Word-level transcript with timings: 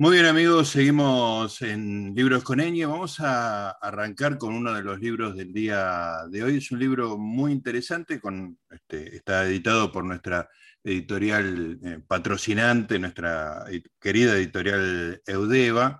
Muy 0.00 0.12
bien 0.14 0.24
amigos, 0.24 0.70
seguimos 0.70 1.60
en 1.60 2.14
Libros 2.14 2.42
con 2.42 2.58
Eñe. 2.58 2.86
Vamos 2.86 3.20
a 3.20 3.68
arrancar 3.68 4.38
con 4.38 4.54
uno 4.54 4.72
de 4.72 4.82
los 4.82 4.98
libros 4.98 5.36
del 5.36 5.52
día 5.52 6.26
de 6.30 6.42
hoy. 6.42 6.56
Es 6.56 6.70
un 6.70 6.78
libro 6.78 7.18
muy 7.18 7.52
interesante, 7.52 8.18
este, 8.70 9.16
está 9.16 9.44
editado 9.44 9.92
por 9.92 10.06
nuestra 10.06 10.48
editorial 10.82 11.78
eh, 11.84 11.98
patrocinante, 12.08 12.98
nuestra 12.98 13.66
querida 14.00 14.36
editorial 14.38 15.20
Eudeva, 15.26 15.98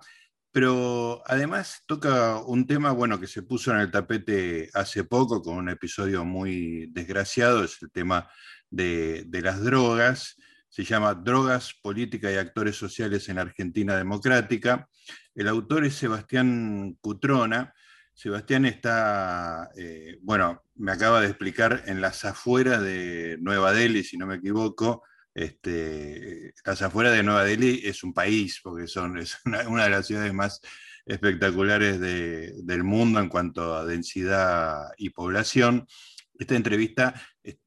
pero 0.51 1.21
además 1.27 1.83
toca 1.85 2.37
un 2.43 2.65
tema 2.65 2.93
bueno, 2.93 3.19
que 3.19 3.27
se 3.27 3.43
puso 3.43 3.69
en 3.69 3.81
el 3.81 3.91
tapete 3.91 4.71
hace 4.73 5.03
poco 5.03 5.43
con 5.43 5.57
un 5.57 5.69
episodio 5.69 6.25
muy 6.25 6.87
desgraciado, 6.87 7.63
es 7.63 7.79
el 7.83 7.91
tema 7.91 8.27
de 8.71 9.27
las 9.43 9.63
drogas 9.63 10.37
se 10.71 10.85
llama 10.85 11.13
Drogas, 11.13 11.73
Política 11.73 12.31
y 12.31 12.37
Actores 12.37 12.77
Sociales 12.77 13.27
en 13.27 13.37
Argentina 13.37 13.97
Democrática. 13.97 14.87
El 15.35 15.49
autor 15.49 15.83
es 15.83 15.95
Sebastián 15.95 16.97
Cutrona. 17.01 17.73
Sebastián 18.13 18.65
está, 18.65 19.69
eh, 19.75 20.17
bueno, 20.21 20.63
me 20.75 20.93
acaba 20.93 21.19
de 21.19 21.27
explicar 21.27 21.83
en 21.87 21.99
las 21.99 22.23
afueras 22.23 22.81
de 22.81 23.37
Nueva 23.41 23.73
Delhi, 23.73 24.01
si 24.05 24.17
no 24.17 24.25
me 24.25 24.35
equivoco. 24.35 25.03
Este, 25.33 26.53
las 26.63 26.81
afueras 26.81 27.13
de 27.13 27.23
Nueva 27.23 27.43
Delhi 27.43 27.81
es 27.83 28.01
un 28.01 28.13
país, 28.13 28.61
porque 28.63 28.87
son, 28.87 29.17
es 29.19 29.39
una, 29.43 29.83
de 29.83 29.89
las 29.89 30.07
ciudades 30.07 30.33
más 30.33 30.61
espectaculares 31.05 31.99
del 31.99 32.83
mundo 32.85 33.19
en 33.19 33.27
cuanto 33.27 33.75
a 33.75 33.85
densidad 33.85 34.85
y 34.97 35.09
población. 35.09 35.85
Esta 36.39 36.55
entrevista 36.55 37.13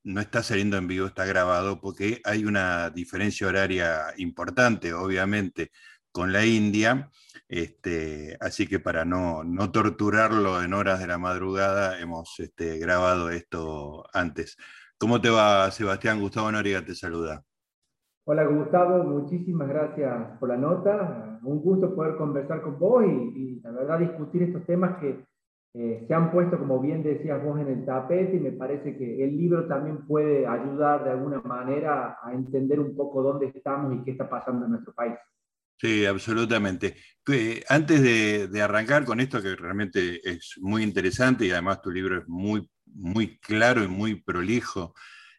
no 0.04 0.20
está 0.20 0.42
saliendo 0.42 0.76
en 0.76 0.86
vivo, 0.86 1.06
está 1.06 1.24
grabado 1.24 1.80
porque 1.80 2.20
hay 2.24 2.44
una 2.44 2.90
diferencia 2.90 3.46
horaria 3.46 4.06
importante, 4.16 4.92
obviamente, 4.92 5.70
con 6.12 6.32
la 6.32 6.44
India. 6.44 7.10
Este, 7.48 8.36
así 8.40 8.66
que 8.66 8.78
para 8.80 9.04
no, 9.04 9.44
no, 9.44 9.70
torturarlo 9.70 10.62
en 10.62 10.72
horas 10.74 11.00
de 11.00 11.06
la 11.06 11.18
madrugada, 11.18 12.00
hemos 12.00 12.38
este, 12.38 12.78
grabado 12.78 13.30
esto 13.30 14.04
antes. 14.12 14.56
¿Cómo 14.98 15.20
te 15.20 15.30
va, 15.30 15.70
Sebastián? 15.70 16.20
Gustavo 16.20 16.50
Noriega 16.52 16.84
te 16.84 16.94
saluda. 16.94 17.42
Hola 18.26 18.44
Gustavo, 18.44 19.04
muchísimas 19.04 19.68
gracias 19.68 20.38
por 20.38 20.48
la 20.48 20.56
nota. 20.56 21.38
Un 21.42 21.60
gusto 21.60 21.94
poder 21.94 22.16
conversar 22.16 22.62
con 22.62 22.78
vos 22.78 23.04
y, 23.04 23.08
y 23.08 23.60
la 23.60 23.70
verdad 23.72 23.98
discutir 23.98 24.44
estos 24.44 24.64
temas 24.64 24.98
que 24.98 25.26
eh, 25.74 26.04
se 26.06 26.14
han 26.14 26.30
puesto, 26.30 26.56
como 26.56 26.80
bien 26.80 27.02
decías 27.02 27.42
vos, 27.42 27.58
en 27.60 27.66
el 27.68 27.84
tapete 27.84 28.36
y 28.36 28.40
me 28.40 28.52
parece 28.52 28.96
que 28.96 29.24
el 29.24 29.36
libro 29.36 29.66
también 29.66 30.06
puede 30.06 30.46
ayudar 30.46 31.02
de 31.02 31.10
alguna 31.10 31.40
manera 31.40 32.16
a 32.22 32.32
entender 32.32 32.78
un 32.78 32.96
poco 32.96 33.22
dónde 33.22 33.46
estamos 33.46 33.92
y 33.92 34.04
qué 34.04 34.12
está 34.12 34.30
pasando 34.30 34.66
en 34.66 34.70
nuestro 34.70 34.94
país. 34.94 35.14
Sí, 35.76 36.06
absolutamente. 36.06 36.94
Antes 37.68 38.02
de, 38.02 38.46
de 38.46 38.62
arrancar 38.62 39.04
con 39.04 39.18
esto, 39.18 39.42
que 39.42 39.56
realmente 39.56 40.20
es 40.22 40.54
muy 40.60 40.84
interesante 40.84 41.44
y 41.44 41.50
además 41.50 41.82
tu 41.82 41.90
libro 41.90 42.18
es 42.18 42.28
muy, 42.28 42.70
muy 42.86 43.38
claro 43.38 43.82
y 43.82 43.88
muy 43.88 44.22
prolijo 44.22 44.94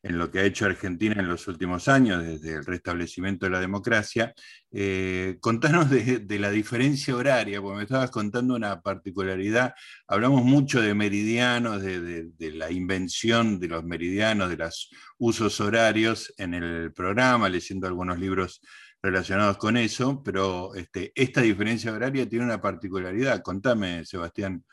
en 0.05 0.19
lo 0.19 0.29
que 0.29 0.39
ha 0.39 0.43
hecho 0.43 0.67
Argentina 0.67 1.15
en 1.17 1.27
los 1.27 1.47
últimos 1.47 1.87
años, 1.87 2.23
desde 2.23 2.53
el 2.53 2.65
restablecimiento 2.65 3.47
de 3.47 3.49
la 3.49 3.59
democracia. 3.59 4.35
Eh, 4.71 5.37
contanos 5.41 5.89
de, 5.89 6.39
la 6.39 6.51
diferencia 6.51 7.15
horaria, 7.15 7.59
porque 7.59 7.77
me 7.77 7.83
estabas 7.83 8.11
contando 8.11 8.53
una 8.53 8.81
particularidad. 8.81 9.73
Hablamos 10.07 10.43
mucho 10.43 10.79
de 10.79 10.93
meridianos, 10.93 11.81
de, 11.81 12.31
la 12.37 12.69
invención 12.69 13.59
de 13.59 13.67
los 13.67 13.83
meridianos, 13.83 14.49
de 14.49 14.57
los 14.57 14.91
usos 15.17 15.59
horarios 15.59 16.31
en 16.37 16.53
el 16.53 16.93
programa, 16.93 17.49
leyendo 17.49 17.87
algunos 17.87 18.19
libros 18.19 18.61
relacionados 19.01 19.57
con 19.57 19.75
eso, 19.75 20.21
pero 20.23 20.75
este, 20.75 21.13
esta 21.15 21.41
diferencia 21.41 21.91
horaria 21.91 22.29
tiene 22.29 22.45
una 22.45 22.61
particularidad. 22.61 23.41
Contame, 23.41 24.05
Sebastián. 24.05 24.63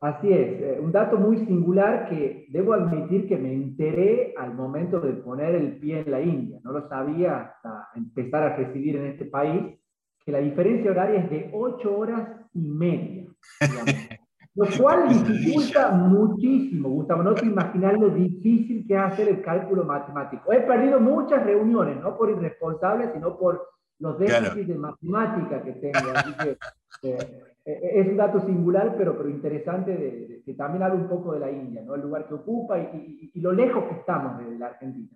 Así 0.00 0.30
es, 0.30 0.60
eh, 0.60 0.78
un 0.80 0.92
dato 0.92 1.16
muy 1.16 1.38
singular 1.46 2.08
que 2.08 2.46
debo 2.50 2.74
admitir 2.74 3.26
que 3.26 3.38
me 3.38 3.52
enteré 3.52 4.34
al 4.36 4.52
momento 4.54 5.00
de 5.00 5.14
poner 5.14 5.54
el 5.54 5.78
pie 5.78 6.00
en 6.00 6.10
la 6.10 6.20
India. 6.20 6.60
No 6.62 6.72
lo 6.72 6.86
sabía 6.88 7.38
hasta 7.38 7.88
empezar 7.94 8.42
a 8.42 8.56
residir 8.56 8.96
en 8.96 9.06
este 9.06 9.24
país, 9.24 9.78
que 10.24 10.32
la 10.32 10.38
diferencia 10.38 10.90
horaria 10.90 11.20
es 11.20 11.30
de 11.30 11.50
ocho 11.52 11.96
horas 11.96 12.28
y 12.52 12.68
media. 12.68 13.26
lo 14.56 14.66
cual 14.78 15.08
dificulta 15.08 15.90
muchísimo, 15.92 16.88
Gustavo. 16.88 17.22
No 17.22 17.34
te 17.34 17.46
imaginas 17.46 17.98
lo 17.98 18.08
difícil 18.08 18.86
que 18.86 18.94
es 18.94 19.00
hacer 19.00 19.28
el 19.28 19.42
cálculo 19.42 19.84
matemático. 19.84 20.52
He 20.52 20.60
perdido 20.60 20.98
muchas 20.98 21.44
reuniones, 21.44 22.00
no 22.00 22.16
por 22.16 22.30
irresponsable, 22.30 23.12
sino 23.12 23.38
por 23.38 23.68
los 23.98 24.18
déficits 24.18 24.68
de 24.68 24.74
matemática 24.74 25.62
que 25.62 25.72
tengo. 25.72 26.10
Así 26.14 26.32
que, 26.34 26.56
eh, 27.02 27.42
es 27.66 28.06
un 28.06 28.16
dato 28.16 28.40
singular, 28.46 28.94
pero, 28.96 29.16
pero 29.16 29.28
interesante, 29.28 29.90
de, 29.90 30.42
que 30.44 30.54
también 30.54 30.84
habla 30.84 30.94
un 30.94 31.08
poco 31.08 31.32
de 31.32 31.40
la 31.40 31.50
India, 31.50 31.82
¿no? 31.82 31.96
el 31.96 32.02
lugar 32.02 32.28
que 32.28 32.34
ocupa 32.34 32.78
y, 32.78 33.32
lo 33.40 33.52
lejos 33.52 33.84
que 33.88 33.96
estamos 33.96 34.38
de 34.38 34.56
la 34.56 34.66
Argentina. 34.66 35.08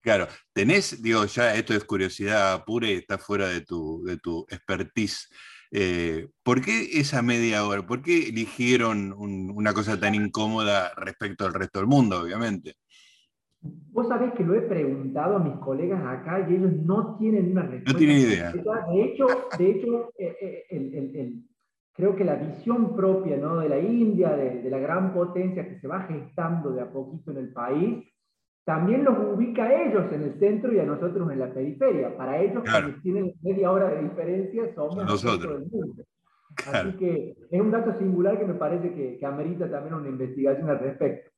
Claro, 0.00 0.26
tenés, 0.52 1.02
digo, 1.02 1.24
ya 1.24 1.54
esto 1.54 1.74
es 1.74 1.84
curiosidad 1.84 2.64
pura 2.64 2.88
y 2.88 2.94
está 2.94 3.18
fuera 3.18 3.48
de 3.48 3.62
tu, 3.62 4.04
de 4.04 4.16
tu 4.16 4.46
expertise. 4.48 5.28
Eh, 5.72 6.28
¿Por 6.44 6.62
qué 6.62 7.00
esa 7.00 7.20
media 7.20 7.66
hora? 7.66 7.84
¿Por 7.84 8.00
qué 8.00 8.28
eligieron 8.28 9.12
una 9.12 9.74
cosa 9.74 9.98
tan 9.98 10.14
incómoda 10.14 10.92
respecto 10.96 11.46
al 11.46 11.54
resto 11.54 11.80
del 11.80 11.88
mundo, 11.88 12.22
obviamente? 12.22 12.76
Vos 13.60 14.06
sabés 14.06 14.32
que 14.34 14.44
lo 14.44 14.54
he 14.54 14.62
preguntado 14.62 15.36
a 15.36 15.40
mis 15.40 15.56
colegas 15.56 16.00
acá 16.06 16.46
y 16.48 16.54
ellos 16.54 16.72
no 16.84 17.16
tienen 17.18 17.50
una 17.50 17.62
respuesta. 17.62 17.92
No 17.92 17.98
tienen 17.98 18.18
idea. 18.18 18.52
De 18.52 19.02
hecho, 19.02 19.26
de 19.58 19.70
hecho 19.70 20.12
eh, 20.16 20.64
el, 20.70 20.94
el, 20.94 21.48
creo 21.98 22.14
que 22.14 22.24
la 22.24 22.36
visión 22.36 22.94
propia 22.94 23.36
¿no? 23.36 23.58
de 23.58 23.68
la 23.68 23.80
India, 23.80 24.30
de, 24.30 24.70
la 24.70 24.78
gran 24.78 25.12
potencia 25.12 25.68
que 25.68 25.80
se 25.80 25.88
va 25.88 26.02
gestando 26.02 26.70
de 26.70 26.80
a 26.80 26.92
poquito 26.92 27.32
en 27.32 27.38
el 27.38 27.52
país, 27.52 28.06
también 28.64 29.02
los 29.02 29.18
ubica 29.34 29.64
a 29.64 29.82
ellos 29.82 30.04
en 30.12 30.22
el 30.22 30.38
centro 30.38 30.72
y 30.72 30.78
a 30.78 30.84
nosotros 30.84 31.28
en 31.32 31.40
la 31.40 31.52
periferia. 31.52 32.16
Para 32.16 32.40
ellos, 32.40 32.62
que 32.62 33.00
tienen 33.02 33.34
media 33.42 33.72
hora 33.72 33.88
de 33.88 34.04
diferencia, 34.04 34.72
somos 34.76 35.04
nosotros 35.04 35.58
del 35.58 35.70
mundo. 35.70 36.04
Así 36.72 36.92
que 36.98 37.34
es 37.50 37.60
un 37.60 37.72
dato 37.72 37.98
singular 37.98 38.38
que 38.38 38.44
me 38.44 38.54
parece 38.54 38.94
que, 38.94 39.18
que 39.18 39.26
amerita 39.26 39.68
también 39.68 39.94
una 39.94 40.08
investigación 40.08 40.70
al 40.70 40.78
respecto. 40.78 41.32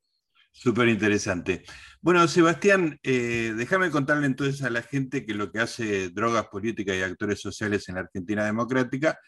Súper 0.52 0.88
interesante. 0.88 1.62
Bueno, 2.02 2.26
Sebastián, 2.28 2.98
eh, 3.02 3.54
déjame 3.56 3.90
contarle 3.90 4.26
entonces 4.26 4.62
a 4.62 4.68
la 4.68 4.82
gente 4.82 5.24
que 5.24 5.32
lo 5.32 5.52
que 5.52 5.60
hace 5.60 6.10
Drogas, 6.10 6.48
Políticas 6.48 6.96
y 6.96 7.02
Actores 7.02 7.40
Sociales 7.40 7.88
en 7.88 7.94
la 7.94 8.02
Argentina 8.02 8.44
Democrática 8.44 9.18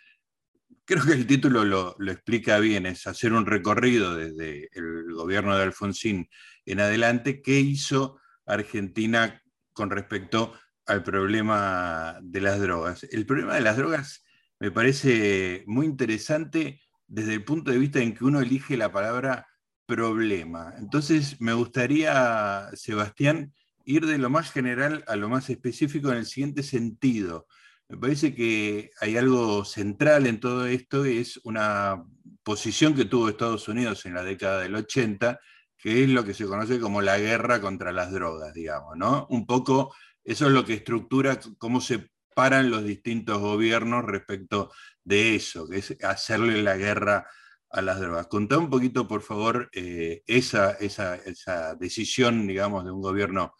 creo 0.84 1.04
que 1.04 1.12
el 1.12 1.26
título 1.26 1.64
lo, 1.64 1.96
explica 2.10 2.58
bien, 2.58 2.86
es 2.86 3.06
hacer 3.06 3.32
un 3.32 3.46
recorrido 3.46 4.16
desde 4.16 4.68
el 4.72 5.12
gobierno 5.12 5.56
de 5.56 5.62
Alfonsín 5.64 6.28
en 6.64 6.80
adelante, 6.80 7.42
qué 7.42 7.60
hizo 7.60 8.18
Argentina 8.46 9.42
con 9.72 9.90
respecto 9.90 10.54
al 10.86 11.02
problema 11.02 12.18
de 12.22 12.40
las 12.40 12.60
drogas. 12.60 13.04
El 13.10 13.26
problema 13.26 13.54
de 13.54 13.60
las 13.62 13.76
drogas 13.76 14.24
me 14.60 14.70
parece 14.70 15.64
muy 15.66 15.86
interesante 15.86 16.80
desde 17.06 17.34
el 17.34 17.44
punto 17.44 17.70
de 17.70 17.78
vista 17.78 18.00
en 18.00 18.14
que 18.14 18.24
uno 18.24 18.40
elige 18.40 18.76
la 18.76 18.92
palabra 18.92 19.46
problema. 19.86 20.74
Entonces, 20.78 21.40
me 21.40 21.52
gustaría, 21.52 22.68
Sebastián, 22.74 23.52
ir 23.84 24.06
de 24.06 24.18
lo 24.18 24.30
más 24.30 24.50
general 24.50 25.04
a 25.06 25.16
lo 25.16 25.28
más 25.28 25.50
específico 25.50 26.10
en 26.10 26.18
el 26.18 26.26
siguiente 26.26 26.62
sentido. 26.62 27.46
Me 27.88 27.98
parece 27.98 28.34
que 28.34 28.90
hay 29.00 29.16
algo 29.16 29.64
central 29.64 30.26
en 30.26 30.40
todo 30.40 30.66
esto, 30.66 31.04
es 31.04 31.38
una 31.44 32.04
posición 32.42 32.94
que 32.94 33.04
tuvo 33.04 33.28
Estados 33.28 33.68
Unidos 33.68 34.06
en 34.06 34.14
la 34.14 34.22
década 34.22 34.60
del 34.60 34.74
80, 34.74 35.38
que 35.76 36.04
es 36.04 36.08
lo 36.08 36.24
que 36.24 36.34
se 36.34 36.46
conoce 36.46 36.80
como 36.80 37.02
la 37.02 37.18
guerra 37.18 37.60
contra 37.60 37.92
las 37.92 38.12
drogas, 38.12 38.54
digamos, 38.54 38.96
¿no? 38.96 39.26
Un 39.30 39.46
poco 39.46 39.94
eso 40.24 40.46
es 40.46 40.52
lo 40.52 40.64
que 40.64 40.74
estructura 40.74 41.40
cómo 41.58 41.80
se 41.80 42.10
paran 42.34 42.70
los 42.70 42.84
distintos 42.84 43.38
gobiernos 43.40 44.04
respecto 44.04 44.70
de 45.04 45.34
eso, 45.34 45.68
que 45.68 45.78
es 45.78 45.96
hacerle 46.02 46.62
la 46.62 46.76
guerra 46.76 47.26
a 47.70 47.82
las 47.82 48.00
drogas. 48.00 48.26
Contá 48.28 48.58
un 48.58 48.70
poquito, 48.70 49.08
por 49.08 49.22
favor, 49.22 49.68
eh, 49.72 50.22
esa, 50.26 50.72
esa, 50.72 51.16
esa 51.16 51.74
decisión, 51.74 52.46
digamos, 52.46 52.84
de 52.84 52.90
un 52.92 53.00
gobierno 53.00 53.54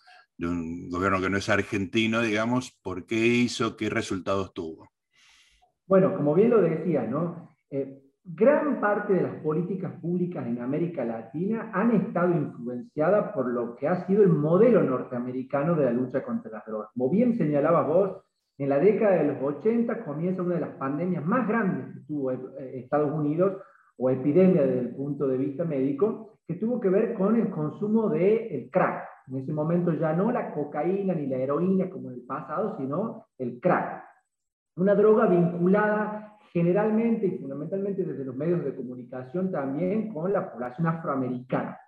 de 0.49 0.55
un 0.55 0.91
gobierno 0.91 1.21
que 1.21 1.31
no 1.31 1.39
es 1.39 1.49
argentino, 1.49 2.21
digamos, 2.21 2.79
¿por 2.83 3.07
qué 3.07 3.17
hizo, 3.17 3.77
qué 3.77 3.89
resultados 3.89 4.53
tuvo? 4.53 4.89
Bueno, 5.87 6.15
como 6.17 6.35
bien 6.35 6.51
lo 6.51 6.61
decía, 6.61 7.05
¿no? 7.05 7.57
Eh, 7.71 8.03
gran 8.25 8.81
parte 8.81 9.15
de 9.15 9.23
las 9.23 9.35
políticas 9.37 9.93
públicas 10.01 10.47
en 10.47 10.61
América 10.61 11.05
Latina 11.05 11.71
han 11.75 11.93
estado 11.93 12.33
influenciadas 12.33 13.33
por 13.33 13.53
lo 13.53 13.77
que 13.77 13.89
ha 13.89 14.07
sido 14.07 14.23
el 14.23 14.31
modelo 14.31 14.83
norteamericano 14.83 15.75
de 15.75 15.87
la 15.87 15.93
lucha 15.93 16.23
contra 16.23 16.51
las 16.51 16.65
drogas. 16.65 16.89
Como 16.95 17.11
bien 17.11 17.37
señalabas 17.37 17.87
vos, 17.87 18.23
en 18.59 18.69
la 18.69 18.79
década 18.79 19.17
de 19.17 19.25
los 19.25 19.43
80 19.43 20.05
comienza 20.05 20.43
una 20.43 20.55
de 20.57 20.61
las 20.61 20.77
pandemias 20.77 21.25
más 21.25 21.49
grandes 21.49 21.95
que 21.95 22.01
tuvo 22.07 22.33
eh, 22.33 22.39
Estados 22.75 23.13
Unidos, 23.13 23.63
o 23.97 24.11
epidemia 24.11 24.63
desde 24.63 24.81
el 24.81 24.95
punto 24.95 25.27
de 25.29 25.37
vista 25.37 25.65
médico, 25.65 26.39
que 26.47 26.55
tuvo 26.55 26.81
que 26.81 26.89
ver 26.89 27.15
con 27.15 27.37
el 27.37 27.51
consumo 27.51 28.09
del 28.09 28.49
el 28.51 28.71
crack. 28.71 29.12
En 29.29 29.37
ese 29.37 29.53
momento 29.53 29.93
ya 29.93 30.13
no 30.13 30.33
la 30.33 30.53
cocaína 30.53 31.15
ni 31.15 31.27
la 31.27 31.37
heroína 31.37 31.89
como 31.91 32.11
en 32.11 32.17
el 32.17 32.23
pasado, 32.23 32.77
sino 32.79 33.27
el 33.39 33.61
crack. 33.61 34.05
Una 34.77 34.95
droga 34.95 35.27
vinculada 35.27 36.39
generalmente 36.53 37.27
y 37.27 37.39
fundamentalmente 37.39 38.05
desde 38.05 38.25
los 38.25 38.37
medios 38.37 38.65
de 38.65 38.75
comunicación 38.75 39.51
también 39.51 40.13
con 40.13 40.33
la 40.33 40.53
población 40.53 40.87
afroamericana. 40.87 41.79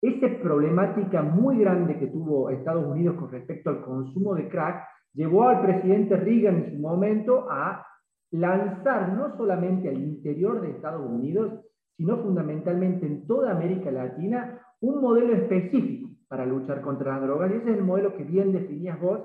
Esa 0.00 0.28
problemática 0.42 1.22
muy 1.22 1.58
grande 1.58 1.98
que 1.98 2.06
tuvo 2.06 2.50
Estados 2.50 2.86
Unidos 2.86 3.16
con 3.16 3.30
respecto 3.30 3.70
al 3.70 3.82
consumo 3.82 4.34
de 4.34 4.48
crack 4.48 4.86
llevó 5.14 5.48
al 5.48 5.62
presidente 5.62 6.16
Reagan 6.16 6.56
en 6.56 6.72
su 6.72 6.78
momento 6.78 7.46
a 7.50 7.84
lanzar 8.30 9.12
no 9.14 9.36
solamente 9.36 9.88
al 9.88 9.98
interior 9.98 10.60
de 10.60 10.70
Estados 10.70 11.08
Unidos, 11.08 11.60
sino 11.96 12.18
fundamentalmente 12.18 13.06
en 13.06 13.26
toda 13.26 13.52
América 13.52 13.90
Latina, 13.90 14.60
un 14.80 15.00
modelo 15.00 15.34
específico 15.34 16.05
para 16.28 16.46
luchar 16.46 16.80
contra 16.80 17.12
las 17.12 17.22
drogas. 17.22 17.50
Y 17.50 17.54
ese 17.56 17.70
es 17.70 17.78
el 17.78 17.84
modelo 17.84 18.16
que 18.16 18.24
bien 18.24 18.52
definías 18.52 19.00
vos, 19.00 19.20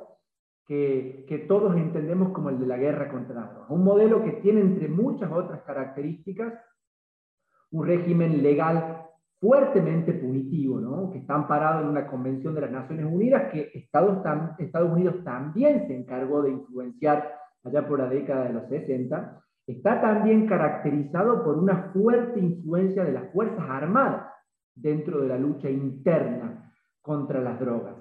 que, 0.66 1.26
que 1.28 1.40
todos 1.40 1.76
entendemos 1.76 2.30
como 2.32 2.50
el 2.50 2.60
de 2.60 2.68
la 2.68 2.78
guerra 2.78 3.10
contra 3.10 3.36
las 3.36 3.52
drogas. 3.52 3.70
Un 3.70 3.84
modelo 3.84 4.24
que 4.24 4.34
tiene 4.34 4.62
entre 4.62 4.88
muchas 4.88 5.32
otras 5.32 5.62
características 5.64 6.54
un 7.72 7.88
régimen 7.88 8.44
legal 8.44 9.08
fuertemente 9.40 10.14
punitivo, 10.14 10.80
¿no? 10.80 11.10
que 11.12 11.20
está 11.20 11.34
amparado 11.34 11.82
en 11.82 11.88
una 11.88 12.06
convención 12.08 12.54
de 12.54 12.62
las 12.62 12.72
Naciones 12.72 13.06
Unidas 13.06 13.52
que 13.52 13.72
Estados, 13.74 14.20
Estados 14.60 14.92
Unidos 14.92 15.24
también 15.24 15.88
se 15.88 15.96
encargó 15.96 16.44
de 16.44 16.52
influenciar 16.52 17.40
allá 17.64 17.88
por 17.88 18.00
la 18.00 18.08
década 18.08 18.46
de 18.46 18.54
los 18.54 18.68
60, 18.70 19.42
está 19.66 20.02
también 20.02 20.48
caracterizado 20.48 21.44
por 21.44 21.58
una 21.58 21.92
fuerte 21.92 22.40
influencia 22.40 23.04
de 23.04 23.14
las 23.14 23.32
Fuerzas 23.32 23.66
Armadas 23.68 24.28
dentro 24.76 25.22
de 25.22 25.30
la 25.30 25.38
lucha 25.38 25.70
interna 25.70 26.51
contra 27.02 27.42
las 27.42 27.60
drogas. 27.60 27.96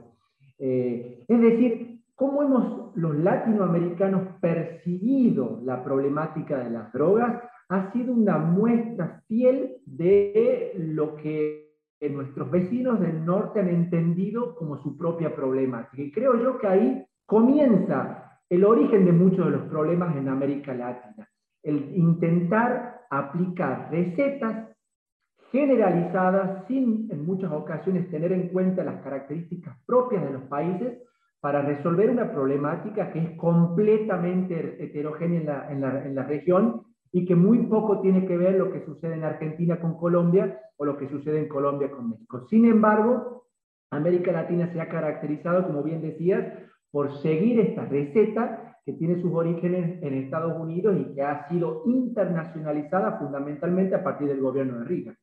Eh, 0.59 1.25
es 1.27 1.41
decir, 1.41 2.01
cómo 2.15 2.43
hemos 2.43 2.97
los 2.97 3.17
latinoamericanos 3.17 4.37
percibido 4.41 5.61
la 5.65 5.83
problemática 5.83 6.59
de 6.59 6.71
las 6.71 6.93
drogas 6.93 7.43
ha 7.69 7.93
sido 7.93 8.13
una 8.13 8.37
muestra 8.39 9.23
fiel 9.29 9.77
de 9.87 10.73
lo 10.77 11.17
que 11.17 11.71
nuestros 12.09 12.51
vecinos 12.51 12.99
del 13.01 13.25
norte 13.25 13.61
han 13.61 13.69
entendido 13.69 14.55
como 14.57 14.79
su 14.79 14.97
propia 14.97 15.35
problemática. 15.35 16.03
Y 16.03 16.11
creo 16.11 16.41
yo 16.43 16.59
que 16.59 16.67
ahí 16.67 17.07
comienza 17.27 18.41
el 18.49 18.65
origen 18.65 19.05
de 19.05 19.13
muchos 19.13 19.45
de 19.45 19.53
los 19.53 19.63
problemas 19.69 20.17
en 20.17 20.29
América 20.29 20.75
Latina. 20.75 21.29
El 21.63 21.97
intentar 21.97 23.03
aplicar 23.11 23.89
recetas 23.91 24.70
generalizadas 25.51 26.67
sin 26.67 27.09
en 27.11 27.27
muchas 27.27 27.53
ocasiones 27.53 28.11
tener 28.11 28.33
en 28.33 28.49
cuenta 28.49 28.85
las 28.85 29.03
características 29.03 29.77
propias 29.87 30.25
de 30.25 30.33
los 30.33 30.43
países 30.45 30.99
para 31.41 31.63
resolver 31.63 32.11
una 32.11 32.31
problemática 32.31 33.13
que 33.13 33.19
es 33.19 33.37
completamente 33.37 34.83
heterogénea 34.83 35.69
en 35.71 35.81
la, 35.81 36.05
en 36.05 36.15
la 36.15 36.25
región 36.25 36.83
y 37.13 37.25
que 37.25 37.35
muy 37.35 37.59
poco 37.67 38.01
tiene 38.01 38.27
que 38.27 38.37
ver 38.37 38.55
lo 38.55 38.71
que 38.71 38.85
sucede 38.85 39.15
en 39.15 39.25
Argentina 39.25 39.81
con 39.81 39.97
Colombia 39.97 40.61
o 40.77 40.85
lo 40.85 40.97
que 40.97 41.09
sucede 41.09 41.41
en 41.41 41.49
Colombia 41.49 41.91
con 41.91 42.11
México. 42.11 42.47
Sin 42.49 42.67
embargo, 42.67 43.47
América 43.91 44.33
Latina 44.33 44.71
se 44.73 44.81
ha 44.81 44.89
caracterizado, 44.89 45.67
como 45.67 45.83
bien 45.83 46.03
decías, 46.03 46.47
por 46.93 47.13
seguir 47.19 47.59
esta 47.61 47.85
receta 47.85 48.79
que 48.85 48.93
tiene 48.93 49.21
sus 49.21 49.33
orígenes 49.33 50.03
en 50.03 50.15
Estados 50.15 50.59
Unidos 50.61 50.97
y 50.99 51.15
que 51.15 51.23
ha 51.23 51.49
sido 51.49 51.83
internacionalizada 51.87 53.19
fundamentalmente 53.19 53.95
a 53.95 54.05
partir 54.05 54.29
del 54.29 54.41
gobierno 54.41 54.79
de 54.79 54.85
Riga. 54.85 55.15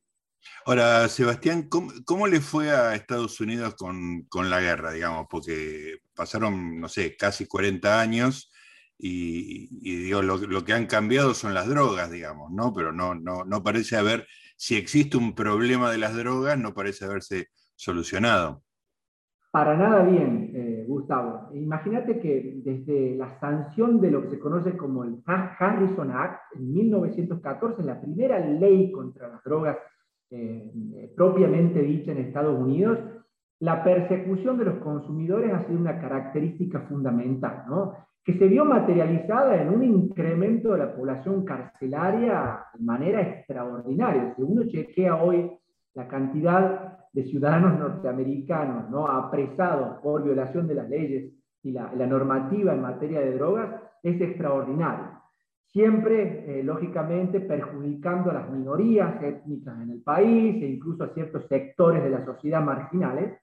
Ahora, 0.66 1.08
Sebastián, 1.08 1.68
¿cómo, 1.68 2.26
le 2.26 2.40
fue 2.40 2.70
a 2.70 2.94
Estados 2.94 3.40
Unidos 3.40 3.74
con, 3.74 4.22
con, 4.28 4.50
la 4.50 4.60
guerra, 4.60 4.92
digamos? 4.92 5.26
Porque 5.30 5.98
pasaron, 6.14 6.80
no 6.80 6.88
sé, 6.88 7.16
casi 7.16 7.46
40 7.46 8.00
años 8.00 8.52
y, 8.98 9.68
digo, 10.04 10.22
lo, 10.22 10.64
que 10.64 10.72
han 10.72 10.86
cambiado 10.86 11.32
son 11.34 11.54
las 11.54 11.68
drogas, 11.68 12.10
digamos, 12.10 12.50
¿no? 12.50 12.72
Pero 12.72 12.92
no, 12.92 13.14
no, 13.14 13.44
no 13.44 13.62
parece 13.62 13.96
haber, 13.96 14.26
si 14.56 14.76
existe 14.76 15.16
un 15.16 15.34
problema 15.34 15.90
de 15.90 15.98
las 15.98 16.16
drogas, 16.16 16.58
no 16.58 16.74
parece 16.74 17.04
haberse 17.04 17.48
solucionado. 17.76 18.62
Para 19.50 19.76
nada 19.76 20.02
bien, 20.02 20.52
eh, 20.54 20.84
Gustavo. 20.86 21.48
Imagínate 21.54 22.20
que 22.20 22.60
desde 22.62 23.16
la 23.16 23.38
sanción 23.40 24.00
de 24.00 24.10
lo 24.10 24.22
que 24.22 24.30
se 24.30 24.38
conoce 24.38 24.76
como 24.76 25.04
el 25.04 25.22
Harrison 25.24 26.10
Act 26.10 26.54
en 26.56 26.74
1914, 26.74 27.82
la 27.82 28.00
primera 28.00 28.38
ley 28.40 28.92
contra 28.92 29.28
las 29.28 29.42
drogas 29.44 29.78
eh, 30.30 31.12
propiamente 31.16 31.80
dicha 31.80 32.12
en 32.12 32.18
Estados 32.18 32.58
Unidos, 32.58 32.98
la 33.60 33.82
persecución 33.82 34.58
de 34.58 34.66
los 34.66 34.78
consumidores 34.78 35.52
ha 35.52 35.66
sido 35.66 35.78
una 35.78 36.00
característica 36.00 36.80
fundamental, 36.82 37.64
¿no? 37.68 37.94
que 38.24 38.38
se 38.38 38.46
vio 38.46 38.64
materializada 38.64 39.60
en 39.60 39.70
un 39.70 39.82
incremento 39.82 40.72
de 40.72 40.78
la 40.78 40.94
población 40.94 41.44
carcelaria 41.44 42.66
de 42.74 42.84
manera 42.84 43.22
extraordinaria. 43.22 44.34
Si 44.36 44.42
uno 44.42 44.64
chequea 44.68 45.16
hoy 45.16 45.50
la 45.94 46.06
cantidad 46.06 46.98
de 47.12 47.24
ciudadanos 47.24 47.78
norteamericanos 47.78 48.90
¿no? 48.90 49.08
apresados 49.08 49.98
por 50.02 50.22
violación 50.22 50.68
de 50.68 50.74
las 50.74 50.88
leyes 50.90 51.32
y 51.62 51.72
la, 51.72 51.90
normativa 52.06 52.74
en 52.74 52.82
materia 52.82 53.20
de 53.20 53.32
drogas, 53.32 53.80
es 54.02 54.20
extraordinario. 54.20 55.06
Siempre, 55.72 56.60
eh, 56.60 56.62
lógicamente, 56.62 57.40
perjudicando 57.40 58.30
a 58.30 58.34
las 58.34 58.50
minorías 58.50 59.22
étnicas 59.22 59.80
en 59.82 59.90
el 59.90 60.02
país 60.02 60.62
e 60.62 60.66
incluso 60.66 61.04
a 61.04 61.12
ciertos 61.14 61.46
sectores 61.46 62.02
de 62.02 62.10
la 62.10 62.24
sociedad 62.24 62.62
marginales. 62.62 63.38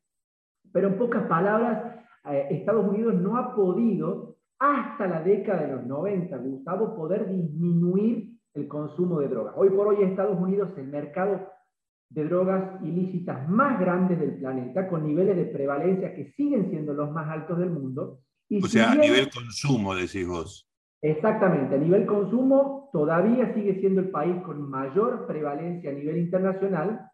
Pero 0.72 0.88
en 0.88 0.98
pocas 0.98 1.24
palabras, 1.27 2.04
eh, 2.30 2.48
Estados 2.50 2.88
Unidos 2.88 3.13
no 3.16 3.38
ha 3.38 3.56
podido 3.56 4.38
hasta 4.57 5.07
la 5.07 5.22
década 5.22 5.68
de 5.68 5.75
los 5.75 5.86
90, 5.86 6.38
Gustavo, 6.38 6.95
poder 6.95 7.30
disminuir 7.30 8.31
el 8.54 8.68
consumo 8.68 9.19
de 9.19 9.27
drogas. 9.27 9.54
Hoy 9.57 9.69
por 9.69 9.88
hoy 9.88 10.04
Estados 10.04 10.39
Unidos 10.39 10.69
es 10.74 10.80
el 10.80 10.88
mercado 10.88 11.48
de 12.10 12.24
drogas 12.25 12.81
ilícitas 12.83 13.48
más 13.50 13.80
grande 13.80 14.16
del 14.16 14.38
planeta, 14.38 14.88
con 14.88 15.06
niveles 15.06 15.36
de 15.36 15.45
prevalencia 15.45 16.13
que 16.16 16.31
siguen 16.31 16.69
siendo 16.69 16.94
los 16.94 17.12
más 17.12 17.30
altos 17.30 17.57
del 17.60 17.69
mundo. 17.69 18.19
o 18.50 18.68
sea, 18.68 18.92
a 18.92 18.95
nivel 18.95 19.30
consumo, 19.30 19.94
decís 19.94 20.27
vos. 20.27 20.69
Exactamente, 21.05 21.75
a 21.75 21.77
nivel 21.77 22.07
consumo 22.07 22.89
todavía 22.91 23.53
sigue 23.53 23.79
siendo 23.79 24.01
el 24.01 24.09
país 24.09 24.41
con 24.41 24.67
mayor 24.67 25.27
prevalencia 25.27 25.91
a 25.91 25.93
nivel 25.93 26.17
internacional, 26.17 27.11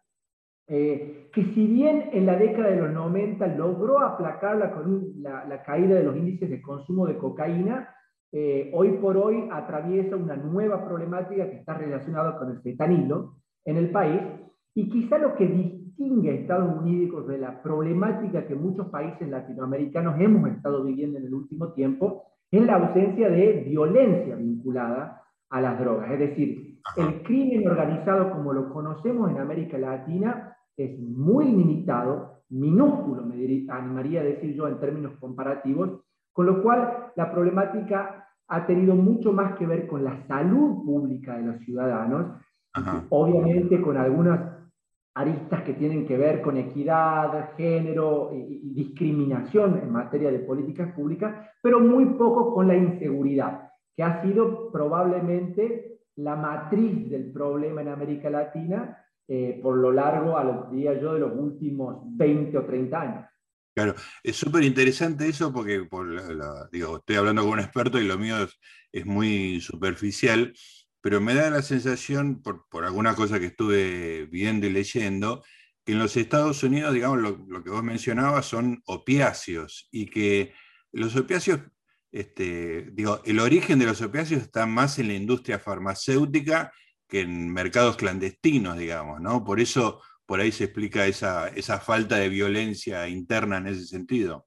eh, 0.66 1.28
que 1.30 1.44
si 1.52 1.66
bien 1.66 2.08
en 2.14 2.24
la 2.24 2.36
década 2.36 2.70
de 2.70 2.80
los 2.80 2.90
90 2.90 3.46
logró 3.48 4.00
aplacar 4.00 4.56
la, 4.56 5.44
la, 5.46 5.62
caída 5.62 5.96
de 5.96 6.04
los 6.04 6.16
índices 6.16 6.48
de 6.48 6.62
consumo 6.62 7.06
de 7.06 7.18
cocaína, 7.18 7.94
eh, 8.32 8.70
hoy 8.72 8.92
por 8.92 9.18
hoy 9.18 9.46
atraviesa 9.52 10.16
una 10.16 10.36
nueva 10.36 10.86
problemática 10.86 11.50
que 11.50 11.56
está 11.56 11.74
relacionada 11.74 12.38
con 12.38 12.50
el 12.50 12.62
fetanilo 12.62 13.34
en 13.66 13.76
el 13.76 13.90
país, 13.90 14.22
y 14.74 14.88
quizá 14.88 15.18
lo 15.18 15.34
que 15.34 15.46
distingue 15.46 16.30
a 16.30 16.34
Estados 16.34 16.78
Unidos 16.78 17.26
de 17.26 17.36
la 17.36 17.62
problemática 17.62 18.46
que 18.46 18.54
muchos 18.54 18.88
países 18.88 19.28
latinoamericanos 19.28 20.18
hemos 20.18 20.48
estado 20.48 20.82
viviendo 20.82 21.18
en 21.18 21.26
el 21.26 21.34
último 21.34 21.74
tiempo, 21.74 22.31
es 22.52 22.66
la 22.66 22.74
ausencia 22.74 23.30
de 23.30 23.64
violencia 23.66 24.36
vinculada 24.36 25.22
a 25.50 25.60
las 25.60 25.78
drogas. 25.80 26.10
Es 26.12 26.18
decir, 26.18 26.78
el 26.96 27.22
crimen 27.22 27.66
organizado 27.66 28.30
como 28.30 28.52
lo 28.52 28.70
conocemos 28.70 29.30
en 29.30 29.38
América 29.38 29.78
Latina 29.78 30.54
es 30.76 30.98
muy 31.00 31.46
limitado, 31.46 32.42
minúsculo, 32.50 33.24
me 33.24 33.34
animaría 33.68 34.20
a 34.20 34.24
decir 34.24 34.54
yo 34.54 34.68
en 34.68 34.78
términos 34.78 35.14
comparativos, 35.18 36.02
con 36.32 36.46
lo 36.46 36.62
cual 36.62 37.10
la 37.16 37.32
problemática 37.32 38.28
ha 38.48 38.66
tenido 38.66 38.94
mucho 38.94 39.32
más 39.32 39.56
que 39.56 39.66
ver 39.66 39.86
con 39.86 40.04
la 40.04 40.26
salud 40.26 40.84
pública 40.84 41.38
de 41.38 41.44
los 41.44 41.58
ciudadanos, 41.60 42.38
obviamente 43.08 43.80
con 43.80 43.96
algunas 43.96 44.61
aristas 45.14 45.62
que 45.62 45.74
tienen 45.74 46.06
que 46.06 46.16
ver 46.16 46.40
con 46.40 46.56
equidad, 46.56 47.54
género 47.56 48.30
y, 48.32 48.72
discriminación 48.72 49.80
en 49.82 49.90
materia 49.90 50.30
de 50.30 50.38
políticas 50.38 50.92
públicas, 50.94 51.50
pero 51.62 51.80
muy 51.80 52.06
poco 52.14 52.54
con 52.54 52.68
la 52.68 52.76
inseguridad, 52.76 53.70
que 53.94 54.02
ha 54.02 54.22
sido 54.22 54.72
probablemente 54.72 56.00
la 56.16 56.36
matriz 56.36 57.10
del 57.10 57.32
problema 57.32 57.82
en 57.82 57.88
América 57.88 58.30
Latina 58.30 58.98
eh, 59.28 59.60
por 59.62 59.76
lo 59.76 59.92
largo, 59.92 60.36
a 60.36 60.44
lo 60.44 60.68
diría 60.70 61.00
yo, 61.00 61.14
de 61.14 61.20
los 61.20 61.32
últimos 61.34 62.02
20 62.16 62.58
o 62.58 62.64
30 62.66 63.00
años. 63.00 63.24
Claro, 63.74 63.94
es 64.22 64.36
súper 64.36 64.64
interesante 64.64 65.26
eso 65.26 65.50
porque 65.50 65.88
digo, 66.70 66.96
estoy 66.98 67.16
hablando 67.16 67.42
con 67.42 67.52
un 67.52 67.60
experto 67.60 67.98
y 67.98 68.06
lo 68.06 68.18
mío 68.18 68.36
es, 68.92 69.06
muy 69.06 69.60
superficial, 69.62 70.52
pero 71.02 71.20
me 71.20 71.34
da 71.34 71.50
la 71.50 71.62
sensación, 71.62 72.42
por, 72.42 72.66
por, 72.70 72.84
alguna 72.84 73.14
cosa 73.14 73.38
que 73.38 73.46
estuve 73.46 74.26
viendo 74.26 74.66
y 74.66 74.70
leyendo, 74.70 75.44
que 75.84 75.92
en 75.92 75.98
los 75.98 76.16
Estados 76.16 76.62
Unidos, 76.62 76.94
digamos, 76.94 77.18
lo, 77.18 77.44
lo 77.48 77.62
que 77.62 77.70
vos 77.70 77.82
mencionabas 77.84 78.46
son 78.46 78.82
opiáceos 78.86 79.88
y 79.90 80.06
que 80.06 80.54
los 80.92 81.14
opiáceos 81.16 81.60
este, 82.12 82.90
digo, 82.92 83.22
el 83.24 83.40
origen 83.40 83.78
de 83.78 83.86
los 83.86 84.02
opiáceos 84.02 84.42
está 84.42 84.66
más 84.66 84.98
en 84.98 85.08
la 85.08 85.14
industria 85.14 85.58
farmacéutica 85.58 86.70
que 87.08 87.20
en 87.20 87.50
mercados 87.52 87.96
clandestinos, 87.96 88.76
digamos, 88.76 89.20
¿no? 89.20 89.42
Por 89.44 89.60
eso 89.60 90.02
por 90.26 90.40
ahí 90.40 90.52
se 90.52 90.64
explica 90.64 91.06
esa, 91.06 91.48
esa 91.48 91.80
falta 91.80 92.16
de 92.16 92.28
violencia 92.28 93.08
interna 93.08 93.58
en 93.58 93.68
ese 93.68 93.86
sentido. 93.86 94.46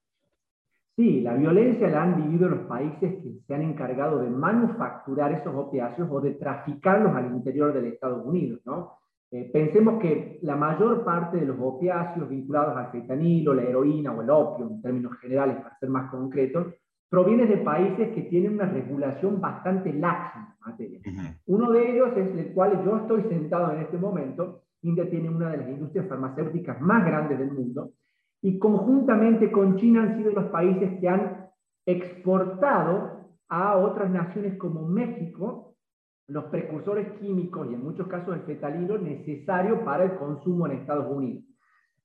Sí, 0.96 1.20
la 1.20 1.34
violencia 1.34 1.90
la 1.90 2.04
han 2.04 2.16
vivido 2.16 2.48
los 2.48 2.68
países 2.68 3.22
que 3.22 3.40
se 3.46 3.54
han 3.54 3.64
encargado 3.64 4.20
de 4.20 4.30
manufacturar 4.30 5.34
esos 5.34 5.54
opiáceos 5.54 6.08
o 6.10 6.22
de 6.22 6.32
traficarlos 6.36 7.14
al 7.14 7.36
interior 7.36 7.74
del 7.74 7.88
Estados 7.88 8.26
Unidos, 8.26 8.62
¿no? 8.66 8.94
Eh, 9.30 9.50
pensemos 9.52 10.00
que 10.00 10.40
la 10.44 10.56
mayor 10.56 11.04
parte 11.04 11.36
de 11.36 11.46
los 11.46 11.58
opiáceos 11.60 12.30
vinculados 12.30 12.78
al 12.78 12.92
fetanilo, 12.92 13.54
la 13.54 13.64
heroína 13.64 14.14
o 14.14 14.22
el 14.22 14.30
opio, 14.30 14.68
en 14.68 14.82
términos 14.82 15.18
generales, 15.20 15.58
para 15.58 15.78
ser 15.78 15.90
más 15.90 16.10
concretos, 16.10 16.68
proviene 17.10 17.46
de 17.46 17.58
países 17.58 18.14
que 18.16 18.22
tienen 18.22 18.54
una 18.54 18.66
regulación 18.66 19.42
bastante 19.42 19.92
laxa 19.92 20.40
en 20.40 20.60
la 20.62 20.68
materia. 20.72 21.00
Uno 21.48 21.72
de 21.74 21.92
ellos 21.92 22.10
es 22.16 22.38
el 22.38 22.54
cual 22.54 22.82
yo 22.86 22.98
estoy 22.98 23.24
sentado 23.24 23.74
en 23.74 23.82
este 23.82 23.98
momento. 23.98 24.62
India 24.84 25.10
tiene 25.10 25.30
una 25.30 25.50
de 25.50 25.58
las 25.58 25.68
industrias 25.68 26.08
farmacéuticas 26.08 26.80
más 26.80 27.06
grandes 27.06 27.38
del 27.38 27.52
mundo 27.52 27.92
y 28.46 28.60
conjuntamente 28.60 29.52
con 29.52 29.76
China 29.78 30.04
han 30.04 30.18
sido 30.18 30.32
los 30.32 30.52
países 30.52 31.00
que 31.00 31.10
han 31.10 31.50
exportado 31.84 33.26
a 33.50 33.76
otras 33.76 34.12
naciones 34.12 34.56
como 34.60 34.88
México 34.88 35.74
los 36.28 36.44
precursores 36.46 37.08
químicos 37.14 37.68
y 37.68 37.74
en 37.74 37.84
muchos 37.84 38.08
casos 38.08 38.36
el 38.36 38.44
fetalino 38.44 39.00
necesario 39.00 39.84
para 39.84 40.04
el 40.04 40.16
consumo 40.18 40.68
en 40.68 40.74
Estados 40.74 41.12
Unidos. 41.12 41.44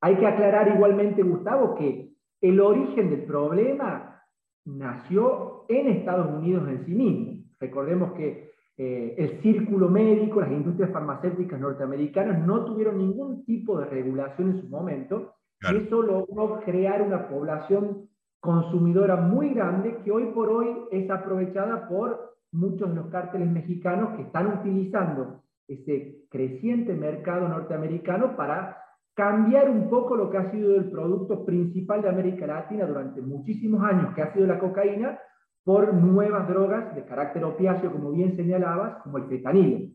Hay 0.01 0.17
que 0.17 0.27
aclarar 0.27 0.75
igualmente, 0.75 1.23
Gustavo, 1.23 1.75
que 1.75 2.11
el 2.41 2.59
origen 2.59 3.11
del 3.11 3.25
problema 3.25 4.23
nació 4.65 5.67
en 5.69 5.89
Estados 5.89 6.35
Unidos 6.35 6.67
en 6.71 6.87
sí 6.87 6.95
mismo. 6.95 7.45
Recordemos 7.59 8.13
que 8.13 8.51
eh, 8.79 9.15
el 9.19 9.43
círculo 9.43 9.91
médico, 9.91 10.41
las 10.41 10.51
industrias 10.51 10.91
farmacéuticas 10.91 11.61
norteamericanas 11.61 12.47
no 12.47 12.65
tuvieron 12.65 12.97
ningún 12.97 13.45
tipo 13.45 13.79
de 13.79 13.85
regulación 13.85 14.53
en 14.53 14.61
su 14.63 14.69
momento 14.71 15.35
y 15.63 15.77
eso 15.77 16.03
logró 16.03 16.61
crear 16.61 17.03
una 17.03 17.29
población 17.29 18.09
consumidora 18.41 19.17
muy 19.17 19.51
grande 19.51 19.99
que 20.03 20.11
hoy 20.11 20.27
por 20.33 20.49
hoy 20.49 20.69
es 20.91 21.11
aprovechada 21.11 21.89
por 21.89 22.37
muchos 22.53 22.89
de 22.89 22.97
los 22.97 23.07
cárteles 23.09 23.51
mexicanos 23.51 24.17
que 24.17 24.23
están 24.23 24.59
utilizando 24.59 25.43
ese 25.69 26.25
creciente 26.31 26.95
mercado 26.95 27.49
norteamericano 27.49 28.37
para 28.37 28.79
cambiar 29.15 29.69
un 29.69 29.91
poco 29.91 30.17
lo 30.17 30.31
que 30.31 30.39
ha 30.39 30.51
sido 30.51 30.75
el 30.77 30.91
producto 30.91 31.45
principal 31.45 32.03
de 32.03 32.09
América 32.09 32.47
Latina 32.47 32.87
durante 32.87 33.21
muchísimos 33.21 33.83
años, 33.85 34.15
que 34.15 34.23
ha 34.23 34.33
sido 34.33 34.47
la 34.47 34.59
cocaína, 34.59 35.19
por 35.63 35.93
nuevas 35.93 36.49
drogas 36.49 36.95
de 36.95 37.05
carácter 37.05 37.45
opiáceo, 37.45 37.93
como 37.93 38.13
bien 38.13 38.35
señalabas, 38.35 39.03
como 39.03 39.19
el 39.19 39.27
fetanilo. 39.27 39.91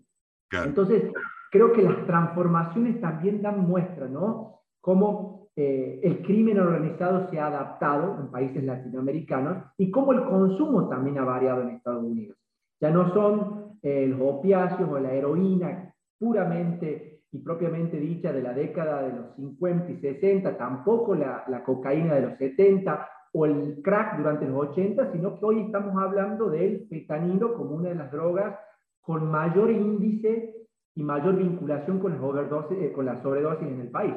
Entonces, 0.63 1.12
creo 1.51 1.74
que 1.74 1.81
las 1.81 2.05
transformaciones 2.05 3.01
también 3.01 3.41
dan 3.41 3.62
muestra, 3.62 4.07
¿no? 4.07 4.62
Cómo 4.79 5.44
eh, 5.55 6.01
el 6.03 6.21
crimen 6.21 6.59
organizado 6.59 7.29
se 7.29 7.39
ha 7.39 7.47
adaptado 7.47 8.17
en 8.19 8.27
países 8.29 8.63
latinoamericanos 8.63 9.63
y 9.77 9.89
cómo 9.89 10.12
el 10.12 10.25
consumo 10.25 10.89
también 10.89 11.17
ha 11.17 11.24
variado 11.24 11.62
en 11.62 11.69
Estados 11.69 12.03
Unidos. 12.03 12.38
Ya 12.81 12.89
no 12.91 13.13
son 13.13 13.77
eh, 13.81 14.07
los 14.07 14.19
opiáceos 14.21 14.89
o 14.89 15.00
la 15.00 15.13
heroína 15.13 15.93
puramente 16.19 17.21
y 17.31 17.39
propiamente 17.39 17.97
dicha 17.97 18.33
de 18.33 18.41
la 18.41 18.53
década 18.53 19.03
de 19.03 19.13
los 19.13 19.35
50 19.35 19.91
y 19.91 20.00
60, 20.00 20.57
tampoco 20.57 21.15
la, 21.15 21.43
la 21.47 21.63
cocaína 21.63 22.15
de 22.15 22.21
los 22.21 22.38
70 22.38 23.07
o 23.33 23.45
el 23.45 23.81
crack 23.81 24.17
durante 24.17 24.47
los 24.47 24.69
80, 24.69 25.12
sino 25.12 25.38
que 25.38 25.45
hoy 25.45 25.62
estamos 25.62 26.01
hablando 26.01 26.50
del 26.50 26.88
fetanilo 26.89 27.53
como 27.55 27.75
una 27.75 27.89
de 27.89 27.95
las 27.95 28.12
drogas 28.12 28.57
con 29.01 29.29
mayor 29.29 29.69
índice 29.69 30.55
y 30.95 31.03
mayor 31.03 31.35
vinculación 31.35 32.00
con 32.00 32.13
las, 32.13 32.71
eh, 32.71 32.91
con 32.93 33.21
sobredosis 33.21 33.67
en 33.67 33.81
el 33.81 33.91
país. 33.91 34.15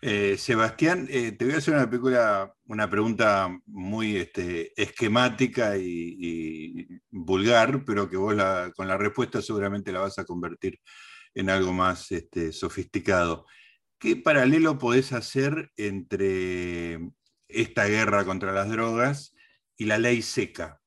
Eh, 0.00 0.36
Sebastián, 0.36 1.06
eh, 1.08 1.32
te 1.32 1.44
voy 1.44 1.54
a 1.54 1.58
hacer 1.58 1.74
una, 1.74 1.88
película, 1.88 2.54
una 2.66 2.90
pregunta 2.90 3.48
muy 3.66 4.16
este, 4.16 4.72
esquemática 4.80 5.76
y, 5.76 6.86
vulgar, 7.10 7.84
pero 7.84 8.08
que 8.10 8.16
vos 8.16 8.34
con 8.74 8.88
la 8.88 8.96
respuesta 8.96 9.40
seguramente 9.40 9.92
la 9.92 10.00
vas 10.00 10.18
a 10.18 10.24
convertir 10.24 10.80
en 11.34 11.50
algo 11.50 11.72
más 11.72 12.10
este, 12.12 12.52
sofisticado. 12.52 13.46
¿Qué 13.98 14.16
paralelo 14.16 14.78
podés 14.78 15.12
hacer 15.12 15.70
entre 15.76 16.98
esta 17.48 17.86
guerra 17.86 18.24
contra 18.24 18.52
las 18.52 18.68
drogas 18.68 19.34
y 19.76 19.84
la 19.84 19.98
ley 19.98 20.22
seca, 20.22 20.80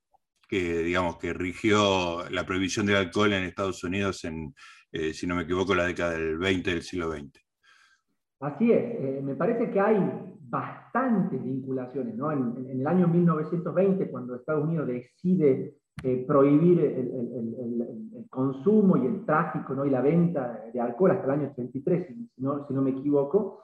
que 0.48 0.80
digamos 0.80 1.18
que 1.18 1.34
rigió 1.34 2.28
la 2.30 2.46
prohibición 2.46 2.86
del 2.86 2.98
alcohol 2.98 3.34
en 3.34 3.44
Estados 3.44 3.84
Unidos 3.84 4.26
en, 4.26 4.54
eh, 4.92 5.14
si 5.14 5.28
no 5.28 5.36
me 5.36 5.44
equivoco, 5.44 5.76
la 5.76 5.86
década 5.86 6.12
del 6.12 6.38
20 6.38 6.72
del 6.72 6.84
siglo 6.84 7.12
XX? 7.12 7.45
Así 8.40 8.72
es, 8.72 8.84
eh, 9.00 9.22
me 9.24 9.36
parece 9.36 9.72
que 9.72 9.80
hay 9.80 9.98
bastantes 10.50 11.44
vinculaciones. 11.44 12.16
¿no? 12.16 12.32
En, 12.32 12.68
el 12.70 12.88
año 12.88 13.08
1920, 13.08 14.10
cuando 14.10 14.36
Estados 14.36 14.66
Unidos 14.66 14.88
decide 14.88 15.76
eh, 16.04 16.26
prohibir 16.28 16.80
el, 16.82 18.26
consumo 18.30 18.98
y 18.98 19.06
el 19.06 19.26
tráfico 19.26 19.74
¿no? 19.74 19.86
y 19.86 19.90
la 19.90 20.02
venta 20.02 20.66
de 20.74 20.82
alcohol 20.82 21.12
hasta 21.12 21.26
el 21.26 21.40
año 21.40 21.54
33, 21.56 22.08
si 22.08 22.42
no, 22.42 22.68
si 22.68 22.74
no 22.74 22.82
me 22.82 22.90
equivoco, 22.90 23.62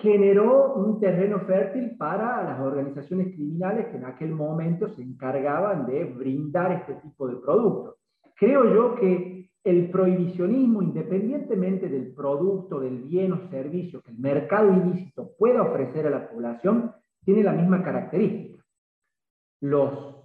generó 0.00 0.74
un 0.74 1.00
terreno 1.00 1.40
fértil 1.40 1.96
para 1.96 2.44
las 2.44 2.60
organizaciones 2.60 3.34
criminales 3.34 3.86
que 3.88 3.96
en 3.96 4.04
aquel 4.04 4.32
momento 4.32 4.88
se 4.88 5.02
encargaban 5.02 5.86
de 5.86 6.04
brindar 6.04 6.72
este 6.72 6.94
tipo 6.94 7.26
de 7.26 7.36
productos. 7.36 7.96
Creo 8.36 8.72
yo 8.72 8.94
que 8.94 9.41
el 9.64 9.90
prohibicionismo, 9.90 10.82
independientemente 10.82 11.88
del 11.88 12.12
producto, 12.12 12.80
del 12.80 13.02
bien 13.02 13.32
o 13.32 13.48
servicio 13.48 14.02
que 14.02 14.10
el 14.10 14.18
mercado 14.18 14.72
ilícito 14.72 15.30
pueda 15.38 15.62
ofrecer 15.62 16.06
a 16.06 16.10
la 16.10 16.28
población, 16.28 16.92
tiene 17.24 17.44
la 17.44 17.52
misma 17.52 17.82
característica. 17.82 18.64
Los 19.60 20.16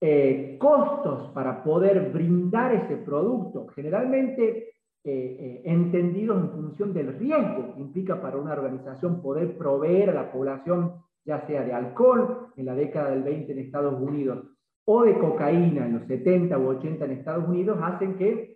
eh, 0.00 0.58
costos 0.58 1.30
para 1.32 1.64
poder 1.64 2.10
brindar 2.12 2.74
ese 2.74 2.96
producto, 2.98 3.66
generalmente 3.68 4.74
eh, 5.02 5.36
eh, 5.38 5.62
entendidos 5.64 6.42
en 6.42 6.50
función 6.50 6.92
del 6.92 7.18
riesgo 7.18 7.74
que 7.74 7.80
implica 7.80 8.20
para 8.20 8.36
una 8.36 8.52
organización 8.52 9.22
poder 9.22 9.56
proveer 9.56 10.10
a 10.10 10.14
la 10.14 10.32
población, 10.32 10.92
ya 11.24 11.46
sea 11.46 11.62
de 11.62 11.72
alcohol 11.72 12.48
en 12.56 12.66
la 12.66 12.74
década 12.74 13.10
del 13.10 13.22
20 13.22 13.52
en 13.52 13.58
Estados 13.60 13.98
Unidos 13.98 14.44
o 14.84 15.04
de 15.04 15.18
cocaína 15.18 15.86
en 15.86 15.94
los 15.94 16.06
70 16.06 16.58
u 16.58 16.68
80 16.68 17.04
en 17.06 17.10
Estados 17.12 17.48
Unidos, 17.48 17.78
hacen 17.82 18.16
que 18.16 18.53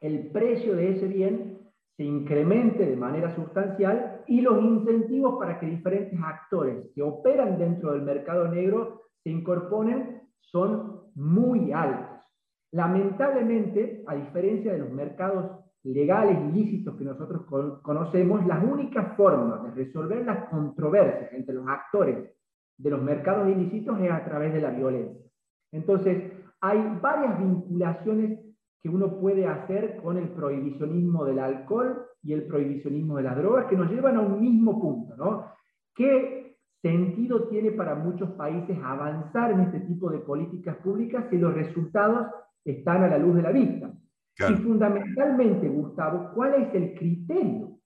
el 0.00 0.28
precio 0.28 0.74
de 0.76 0.96
ese 0.96 1.06
bien 1.06 1.58
se 1.96 2.04
incremente 2.04 2.86
de 2.86 2.96
manera 2.96 3.34
sustancial 3.34 4.22
y 4.26 4.40
los 4.40 4.62
incentivos 4.62 5.38
para 5.38 5.58
que 5.60 5.66
diferentes 5.66 6.18
actores 6.22 6.86
que 6.94 7.02
operan 7.02 7.58
dentro 7.58 7.92
del 7.92 8.02
mercado 8.02 8.48
negro 8.48 9.02
se 9.22 9.30
incorporen 9.30 10.22
son 10.40 11.02
muy 11.14 11.72
altos. 11.72 12.24
Lamentablemente, 12.72 14.02
a 14.06 14.14
diferencia 14.14 14.72
de 14.72 14.78
los 14.78 14.90
mercados 14.90 15.60
legales 15.82 16.38
y 16.48 16.52
lícitos 16.52 16.96
que 16.96 17.04
nosotros 17.04 17.42
conocemos, 17.82 18.46
las 18.46 18.62
únicas 18.64 19.16
formas 19.16 19.62
de 19.64 19.84
resolver 19.84 20.24
las 20.24 20.48
controversias 20.48 21.32
entre 21.32 21.54
los 21.54 21.66
actores 21.68 22.30
de 22.78 22.90
los 22.90 23.02
mercados 23.02 23.48
ilícitos 23.48 24.00
es 24.00 24.10
a 24.10 24.24
través 24.24 24.54
de 24.54 24.60
la 24.60 24.70
violencia. 24.70 25.30
Entonces, 25.72 26.32
hay 26.60 26.98
varias 27.00 27.38
vinculaciones 27.38 28.49
que 28.82 28.88
uno 28.88 29.18
puede 29.20 29.46
hacer 29.46 29.96
con 30.02 30.16
el 30.16 30.28
prohibicionismo 30.28 31.24
del 31.24 31.38
alcohol 31.38 32.06
y 32.22 32.32
el 32.32 32.44
prohibicionismo 32.44 33.16
de 33.16 33.22
las 33.24 33.36
drogas, 33.36 33.66
que 33.66 33.76
nos 33.76 33.90
llevan 33.90 34.16
a 34.16 34.20
un 34.20 34.40
mismo 34.40 34.80
punto, 34.80 35.16
¿no? 35.16 35.46
¿Qué 35.94 36.56
sentido 36.80 37.48
tiene 37.48 37.72
para 37.72 37.94
muchos 37.94 38.30
países 38.32 38.78
avanzar 38.82 39.52
en 39.52 39.60
este 39.60 39.80
tipo 39.80 40.10
de 40.10 40.20
políticas 40.20 40.76
públicas 40.78 41.26
si 41.30 41.36
los 41.36 41.52
resultados 41.52 42.28
están 42.64 43.02
a 43.02 43.08
la 43.08 43.18
luz 43.18 43.36
de 43.36 43.42
la 43.42 43.52
vista? 43.52 43.92
Y 44.38 44.54
fundamentalmente, 44.62 45.68
Gustavo, 45.68 46.30
¿cuál 46.34 46.54
es 46.54 46.74
el 46.74 46.94
criterio 46.94 47.78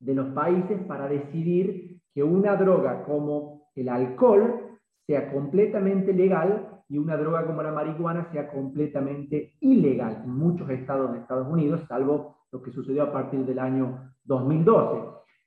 de 0.00 0.14
los 0.14 0.28
países 0.34 0.78
para 0.82 1.08
decidir 1.08 2.00
que 2.14 2.22
una 2.22 2.56
droga 2.56 3.04
como 3.04 3.70
el 3.74 3.88
alcohol 3.88 4.78
sea 5.06 5.32
completamente 5.32 6.12
legal 6.12 6.79
y 6.90 6.98
una 6.98 7.16
droga 7.16 7.46
como 7.46 7.62
la 7.62 7.70
marihuana 7.70 8.30
sea 8.32 8.50
completamente 8.50 9.54
ilegal 9.60 10.22
en 10.24 10.36
muchos 10.36 10.68
estados 10.70 11.12
de 11.12 11.20
Estados 11.20 11.46
Unidos, 11.48 11.82
salvo 11.88 12.38
lo 12.50 12.60
que 12.60 12.72
sucedió 12.72 13.04
a 13.04 13.12
partir 13.12 13.46
del 13.46 13.60
año 13.60 14.12
2012. 14.24 15.00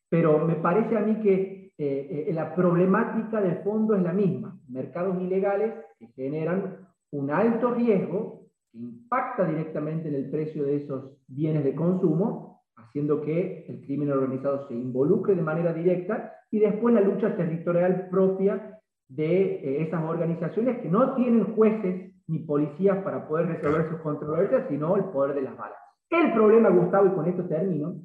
Pero 0.10 0.48
me 0.48 0.56
parece 0.56 0.98
a 0.98 1.02
mí 1.02 1.20
que 1.22 1.74
eh, 1.78 2.26
eh, 2.30 2.34
la 2.34 2.56
problemática 2.56 3.42
de 3.42 3.56
fondo 3.56 3.94
es 3.94 4.02
la 4.02 4.14
misma. 4.14 4.58
Mercados 4.70 5.22
ilegales 5.22 5.74
que 6.00 6.08
generan 6.16 6.78
un 7.12 7.30
alto 7.30 7.74
riesgo 7.74 8.48
que 8.72 8.78
impacta 8.78 9.44
directamente 9.44 10.08
en 10.08 10.16
el 10.16 10.30
precio 10.30 10.64
de 10.64 10.78
esos 10.78 11.18
bienes 11.28 11.66
de 11.66 11.76
consumo, 11.76 12.62
haciendo 12.78 13.22
que 13.22 13.66
el 13.68 13.82
crimen 13.82 14.12
organizado 14.12 14.66
se 14.70 14.76
involucre 14.76 15.36
de 15.36 15.42
manera 15.42 15.74
directa 15.74 16.32
y 16.50 16.60
después 16.60 16.96
la 16.96 17.02
lucha 17.02 17.36
territorial 17.36 18.08
propia 18.10 18.73
de 19.16 19.56
eh, 19.56 19.84
esas 19.84 20.04
organizaciones 20.04 20.80
que 20.80 20.90
no 20.90 21.14
tienen 21.16 21.56
jueces 21.56 22.14
ni 22.28 22.40
policías 22.40 23.04
para 23.04 23.28
poder 23.28 23.48
resolver 23.48 23.90
sus 23.90 24.00
controversias, 24.02 24.66
sino 24.70 24.96
el 24.96 25.06
poder 25.06 25.36
de 25.36 25.44
las 25.44 25.58
balas. 25.58 25.78
El 26.10 26.34
problema, 26.34 26.70
Gustavo, 26.70 27.08
y 27.08 27.16
con 27.16 27.28
esto 27.28 27.46
termino, 27.46 27.96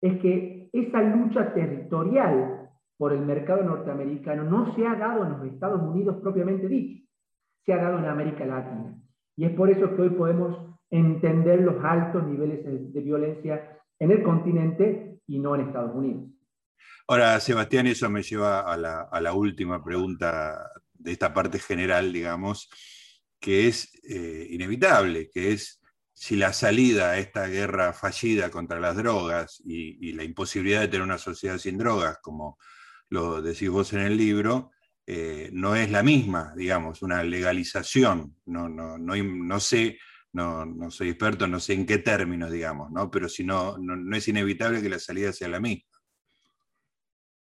es 0.00 0.20
que 0.20 0.68
esa 0.72 1.02
lucha 1.02 1.52
territorial 1.52 2.68
por 2.98 3.12
el 3.12 3.20
mercado 3.20 3.62
norteamericano 3.62 4.44
no 4.44 4.74
se 4.74 4.86
ha 4.86 4.94
dado 4.94 5.24
en 5.24 5.32
los 5.32 5.44
Estados 5.44 5.80
Unidos 5.82 6.16
propiamente 6.22 6.68
dicho, 6.68 7.06
se 7.64 7.72
ha 7.72 7.82
dado 7.82 7.98
en 7.98 8.06
América 8.06 8.44
Latina. 8.44 8.94
Y 9.36 9.44
es 9.44 9.52
por 9.52 9.70
eso 9.70 9.94
que 9.94 10.02
hoy 10.02 10.10
podemos 10.10 10.56
entender 10.90 11.62
los 11.62 11.82
altos 11.84 12.26
niveles 12.26 12.92
de 12.92 13.00
violencia 13.00 13.78
en 13.98 14.10
el 14.10 14.22
continente 14.22 15.20
y 15.26 15.38
no 15.38 15.54
en 15.54 15.62
Estados 15.62 15.94
Unidos. 15.94 16.24
Ahora, 17.06 17.40
Sebastián, 17.40 17.86
eso 17.86 18.08
me 18.08 18.22
lleva 18.22 18.60
a 18.60 18.76
la, 18.76 19.32
última 19.32 19.82
pregunta 19.82 20.70
de 20.94 21.12
esta 21.12 21.34
parte 21.34 21.58
general, 21.58 22.12
digamos, 22.12 22.68
que 23.40 23.68
es 23.68 23.92
eh, 24.08 24.46
inevitable, 24.50 25.30
que 25.30 25.52
es 25.52 25.80
si 26.12 26.36
la 26.36 26.52
salida 26.52 27.12
a 27.12 27.18
esta 27.18 27.46
guerra 27.46 27.94
fallida 27.94 28.50
contra 28.50 28.78
las 28.78 28.94
drogas 28.94 29.62
y, 29.64 30.12
la 30.12 30.22
imposibilidad 30.22 30.82
de 30.82 30.88
tener 30.88 31.02
una 31.02 31.16
sociedad 31.16 31.56
sin 31.56 31.78
drogas, 31.78 32.18
como 32.20 32.58
lo 33.08 33.40
decís 33.40 33.70
vos 33.70 33.92
en 33.94 34.00
el 34.00 34.16
libro, 34.18 34.70
eh, 35.06 35.48
no 35.52 35.74
es 35.74 35.90
la 35.90 36.02
misma, 36.02 36.52
digamos, 36.54 37.00
una 37.02 37.24
legalización. 37.24 38.36
No, 38.44 38.68
no, 38.68 38.98
no, 38.98 39.16
no 39.16 39.60
sé, 39.60 39.98
no, 40.32 40.66
no, 40.66 40.90
soy 40.90 41.08
experto, 41.08 41.46
no 41.46 41.58
sé 41.58 41.72
en 41.72 41.86
qué 41.86 41.98
términos, 41.98 42.50
digamos, 42.50 42.90
¿no? 42.92 43.10
pero 43.10 43.28
si 43.28 43.42
no, 43.42 43.78
no, 43.78 44.16
es 44.16 44.28
inevitable 44.28 44.82
que 44.82 44.88
la 44.88 44.98
salida 44.98 45.32
sea 45.32 45.48
la 45.48 45.58
misma. 45.58 45.89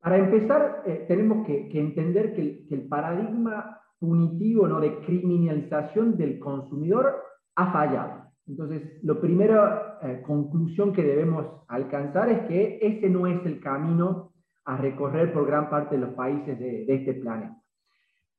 Para 0.02 0.18
empezar, 0.18 0.84
eh, 0.86 1.06
tenemos 1.08 1.46
que, 1.46 1.70
entender 1.74 2.34
que 2.34 2.66
el, 2.70 2.88
paradigma 2.88 3.82
punitivo 4.00 4.68
¿no? 4.68 4.80
de 4.80 4.98
criminalización 5.00 6.16
del 6.18 6.40
consumidor 6.40 7.22
ha 7.56 7.72
fallado. 7.72 8.30
Entonces, 8.48 9.04
la 9.04 9.20
primera 9.20 10.00
eh, 10.02 10.24
conclusión 10.26 10.94
que 10.94 11.04
debemos 11.04 11.46
alcanzar 11.68 12.30
es 12.30 12.48
que 12.48 12.80
ese 12.82 13.10
no 13.10 13.28
es 13.28 13.46
el 13.46 13.60
camino 13.60 14.32
a 14.66 14.78
recorrer 14.78 15.34
por 15.34 15.46
gran 15.46 15.70
parte 15.70 15.96
de 15.96 16.02
los 16.02 16.14
países 16.16 16.58
de, 16.58 16.86
este 16.88 17.16
planeta. 17.16 17.62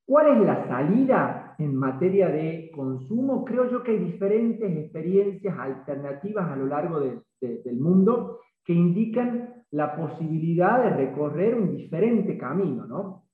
¿Cuál 0.06 0.38
es 0.38 0.46
la 0.46 0.66
salida 0.66 1.54
en 1.58 1.76
materia 1.76 2.28
de 2.28 2.70
consumo? 2.74 3.44
Creo 3.44 3.70
yo 3.70 3.82
que 3.82 3.92
hay 3.92 3.98
diferentes 3.98 4.76
experiencias 4.76 5.56
alternativas 5.58 6.50
a 6.50 6.56
lo 6.56 6.66
largo 6.66 7.00
del 7.00 7.80
mundo 7.80 8.40
que 8.64 8.72
indican 8.72 9.59
la 9.72 9.94
posibilidad 9.94 10.82
de 10.82 10.90
recorrer 10.90 11.54
un 11.54 11.76
diferente 11.76 12.36
camino, 12.36 12.86
¿no? 12.86 13.24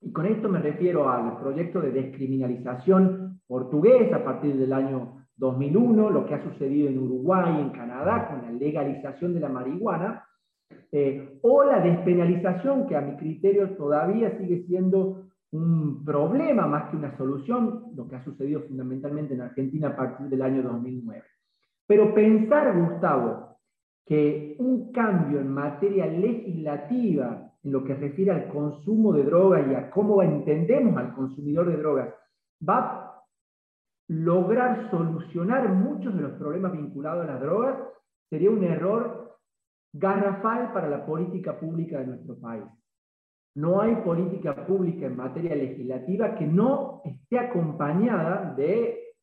Y 0.00 0.12
con 0.12 0.26
esto 0.26 0.48
me 0.48 0.60
refiero 0.60 1.08
al 1.08 1.38
proyecto 1.38 1.80
de 1.80 1.90
descriminalización 1.90 3.40
portugués 3.46 4.12
a 4.12 4.24
partir 4.24 4.56
del 4.56 4.72
año 4.72 5.26
2001, 5.36 6.10
lo 6.10 6.26
que 6.26 6.34
ha 6.34 6.42
sucedido 6.42 6.88
en 6.88 6.98
Uruguay, 6.98 7.60
en 7.60 7.70
Canadá, 7.70 8.28
con 8.28 8.42
la 8.42 8.50
legalización 8.50 9.34
de 9.34 9.40
la 9.40 9.48
marihuana, 9.48 10.24
eh, 10.90 11.38
o 11.42 11.64
la 11.64 11.80
despenalización, 11.80 12.86
que 12.86 12.96
a 12.96 13.00
mi 13.00 13.16
criterio 13.16 13.76
todavía 13.76 14.36
sigue 14.38 14.64
siendo 14.66 15.26
un 15.52 16.04
problema 16.04 16.66
más 16.66 16.90
que 16.90 16.96
una 16.96 17.16
solución, 17.16 17.84
lo 17.94 18.08
que 18.08 18.16
ha 18.16 18.24
sucedido 18.24 18.62
fundamentalmente 18.62 19.34
en 19.34 19.42
Argentina 19.42 19.88
a 19.88 19.96
partir 19.96 20.26
del 20.26 20.42
año 20.42 20.62
2009. 20.62 21.22
Pero 21.86 22.14
pensar, 22.14 22.76
Gustavo, 22.76 23.45
que 24.06 24.56
un 24.60 24.92
cambio 24.92 25.40
en 25.40 25.50
materia 25.50 26.06
legislativa 26.06 27.52
en 27.62 27.72
lo 27.72 27.84
que 27.84 27.94
refiere 27.94 28.30
al 28.30 28.48
consumo 28.48 29.12
de 29.12 29.24
drogas 29.24 29.66
y 29.68 29.74
a 29.74 29.90
cómo 29.90 30.22
entendemos 30.22 30.96
al 30.96 31.14
consumidor 31.14 31.68
de 31.68 31.76
drogas 31.76 32.14
va 32.66 33.06
lograr 34.08 34.88
solucionar 34.90 35.68
muchos 35.68 36.14
de 36.14 36.22
los 36.22 36.32
problemas 36.32 36.72
vinculados 36.72 37.24
a 37.24 37.32
las 37.32 37.40
drogas 37.40 37.76
sería 38.30 38.50
un 38.50 38.62
error 38.62 39.36
garrafal 39.92 40.72
para 40.72 40.88
la 40.88 41.04
política 41.04 41.58
pública 41.58 42.00
de 42.00 42.06
nuestro 42.06 42.38
país. 42.38 42.64
No 43.54 43.80
hay 43.80 43.96
política 43.96 44.66
pública 44.66 45.06
en 45.06 45.16
materia 45.16 45.54
legislativa 45.54 46.34
que 46.34 46.46
no 46.46 47.00
esté 47.04 47.38
acompañada 47.38 48.54
de 48.54 49.14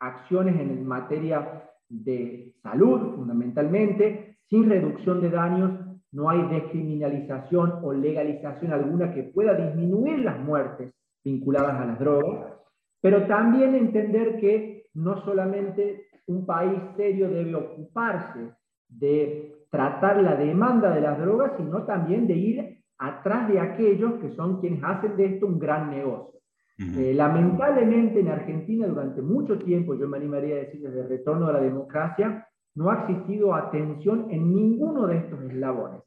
acciones 0.00 0.58
en 0.58 0.86
materia 0.86 1.67
de 1.88 2.54
salud, 2.62 3.16
fundamentalmente, 3.16 4.36
sin 4.48 4.68
reducción 4.68 5.20
de 5.20 5.30
daños, 5.30 5.72
no 6.12 6.30
hay 6.30 6.42
descriminalización 6.48 7.80
o 7.82 7.92
legalización 7.92 8.72
alguna 8.72 9.12
que 9.12 9.24
pueda 9.24 9.54
disminuir 9.54 10.20
las 10.20 10.38
muertes 10.40 10.92
vinculadas 11.22 11.80
a 11.80 11.84
las 11.84 11.98
drogas 11.98 12.58
pero 13.00 13.26
también 13.26 13.74
entender 13.74 14.40
que 14.40 14.86
no 14.94 15.22
solamente 15.24 16.06
un 16.26 16.44
país 16.44 16.80
serio 16.96 17.28
debe 17.28 17.54
ocuparse 17.54 18.52
de 18.88 19.54
tratar 19.70 20.22
la 20.22 20.34
demanda 20.34 20.94
de 20.94 21.00
las 21.00 21.18
drogas, 21.18 21.52
sino 21.56 21.84
también 21.84 22.26
de 22.26 22.34
ir 22.34 22.84
atrás 22.98 23.48
de 23.48 23.60
aquellos 23.60 24.14
que 24.14 24.34
son 24.34 24.60
quienes 24.60 24.82
hacen 24.82 25.16
de 25.16 25.26
esto 25.26 25.46
un 25.46 25.58
gran 25.58 25.90
negocio. 25.90 26.40
Eh, 26.78 27.12
lamentablemente 27.12 28.20
en 28.20 28.28
Argentina 28.28 28.86
durante 28.86 29.20
mucho 29.20 29.58
tiempo, 29.58 29.94
yo 29.94 30.06
me 30.06 30.16
animaría 30.16 30.54
a 30.54 30.58
decir 30.60 30.80
desde 30.82 31.00
el 31.00 31.08
retorno 31.08 31.48
a 31.48 31.52
la 31.52 31.60
democracia, 31.60 32.46
no 32.76 32.90
ha 32.90 33.00
existido 33.00 33.52
atención 33.52 34.28
en 34.30 34.54
ninguno 34.54 35.08
de 35.08 35.16
estos 35.16 35.42
eslabones, 35.42 36.02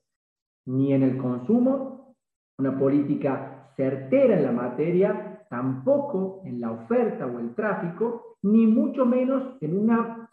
ni 0.65 0.93
en 0.93 1.03
el 1.03 1.17
consumo, 1.17 2.15
una 2.57 2.79
política 2.79 3.73
certera 3.75 4.37
en 4.37 4.43
la 4.43 4.53
materia, 4.53 5.45
tampoco 5.49 6.41
en 6.45 6.61
la 6.61 6.71
oferta 6.71 7.25
o 7.25 7.39
el 7.39 7.53
tráfico, 7.53 8.37
ni 8.43 8.65
mucho 8.65 9.05
menos 9.05 9.57
en 9.61 9.77
un 9.77 10.27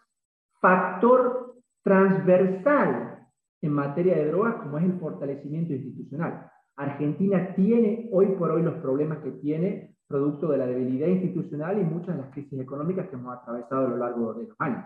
factor 0.61 1.57
transversal 1.83 3.27
en 3.61 3.73
materia 3.73 4.17
de 4.17 4.29
drogas 4.29 4.57
como 4.63 4.79
es 4.79 4.85
el 4.85 5.01
fortalecimiento 5.01 5.73
institucional. 5.73 6.49
Argentina 6.77 7.55
tiene 7.57 8.09
hoy 8.13 8.27
por 8.39 8.53
hoy 8.53 8.63
los 8.63 8.75
problemas 8.75 9.19
que 9.19 9.33
tiene 9.33 9.98
producto 10.09 10.49
de 10.49 10.59
la 10.59 10.67
debilidad 10.67 11.09
institucional 11.09 11.79
y 11.79 11.85
muchas 11.85 12.17
de 12.17 12.23
las 12.23 12.33
crisis 12.33 12.59
económicas 12.59 13.09
que 13.09 13.17
hemos 13.17 13.37
atravesado 13.37 13.87
a 13.87 13.91
lo 13.91 13.97
largo 13.99 14.35
de 14.35 14.49
los 14.49 14.57
años. 14.59 14.85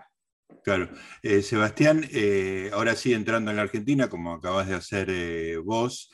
Claro. 0.64 0.88
Eh, 1.22 1.42
Sebastián, 1.42 2.04
eh, 2.12 2.70
ahora 2.72 2.94
sí 2.94 3.14
entrando 3.14 3.50
en 3.50 3.56
la 3.56 3.62
Argentina, 3.62 4.08
como 4.08 4.34
acabas 4.34 4.68
de 4.68 4.74
hacer 4.74 5.08
eh, 5.10 5.56
vos, 5.56 6.10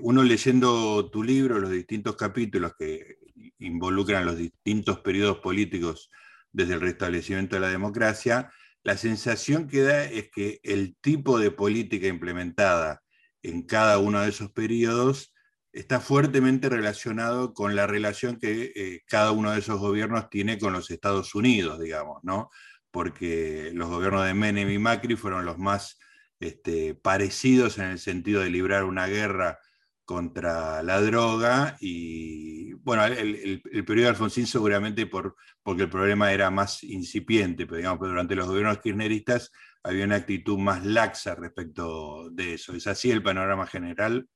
uno 0.00 0.22
leyendo 0.22 1.10
tu 1.10 1.22
libro, 1.22 1.58
los 1.58 1.70
distintos 1.70 2.16
capítulos 2.16 2.72
que 2.78 3.18
involucran 3.58 4.24
los 4.24 4.38
distintos 4.38 5.00
periodos 5.00 5.40
políticos 5.40 6.10
desde 6.50 6.74
el 6.74 6.80
restablecimiento 6.80 7.56
de 7.56 7.60
la 7.60 7.68
democracia, 7.68 8.50
la 8.82 8.96
sensación 8.96 9.68
que 9.68 9.82
da 9.82 10.04
es 10.04 10.30
que 10.30 10.60
el 10.62 10.96
tipo 11.02 11.38
de 11.38 11.50
política 11.50 12.06
implementada 12.06 13.02
en 13.42 13.66
cada 13.66 13.98
uno 13.98 14.22
de 14.22 14.30
esos 14.30 14.50
periodos 14.50 15.34
está 15.72 16.00
fuertemente 16.00 16.68
relacionado 16.68 17.54
con 17.54 17.76
la 17.76 17.86
relación 17.86 18.36
que 18.36 18.72
eh, 18.74 19.02
cada 19.06 19.32
uno 19.32 19.52
de 19.52 19.60
esos 19.60 19.78
gobiernos 19.78 20.30
tiene 20.30 20.58
con 20.58 20.72
los 20.72 20.90
Estados 20.90 21.34
Unidos, 21.34 21.78
digamos, 21.80 22.22
¿no? 22.22 22.50
Porque 22.90 23.70
los 23.74 23.88
gobiernos 23.88 24.24
de 24.26 24.34
Menem 24.34 24.70
y 24.70 24.78
Macri 24.78 25.16
fueron 25.16 25.44
los 25.44 25.58
más 25.58 25.98
este, 26.40 26.94
parecidos 26.94 27.78
en 27.78 27.86
el 27.86 27.98
sentido 27.98 28.40
de 28.40 28.50
librar 28.50 28.84
una 28.84 29.06
guerra 29.06 29.58
contra 30.04 30.82
la 30.82 31.00
droga 31.00 31.76
y, 31.78 32.72
bueno, 32.72 33.04
el, 33.04 33.62
periodo 33.86 34.06
de 34.06 34.08
Alfonsín 34.08 34.46
seguramente 34.46 35.06
por, 35.06 35.36
porque 35.62 35.84
el 35.84 35.88
problema 35.88 36.32
era 36.32 36.50
más 36.50 36.82
incipiente, 36.82 37.64
pero 37.64 37.76
digamos, 37.76 38.00
durante 38.00 38.34
los 38.34 38.48
gobiernos 38.48 38.80
kirchneristas 38.80 39.52
había 39.84 40.04
una 40.04 40.16
actitud 40.16 40.58
más 40.58 40.84
laxa 40.84 41.36
respecto 41.36 42.28
de 42.30 42.54
eso. 42.54 42.74
¿Es 42.74 42.88
así 42.88 43.12
el 43.12 43.22
panorama 43.22 43.68
general? 43.68 44.28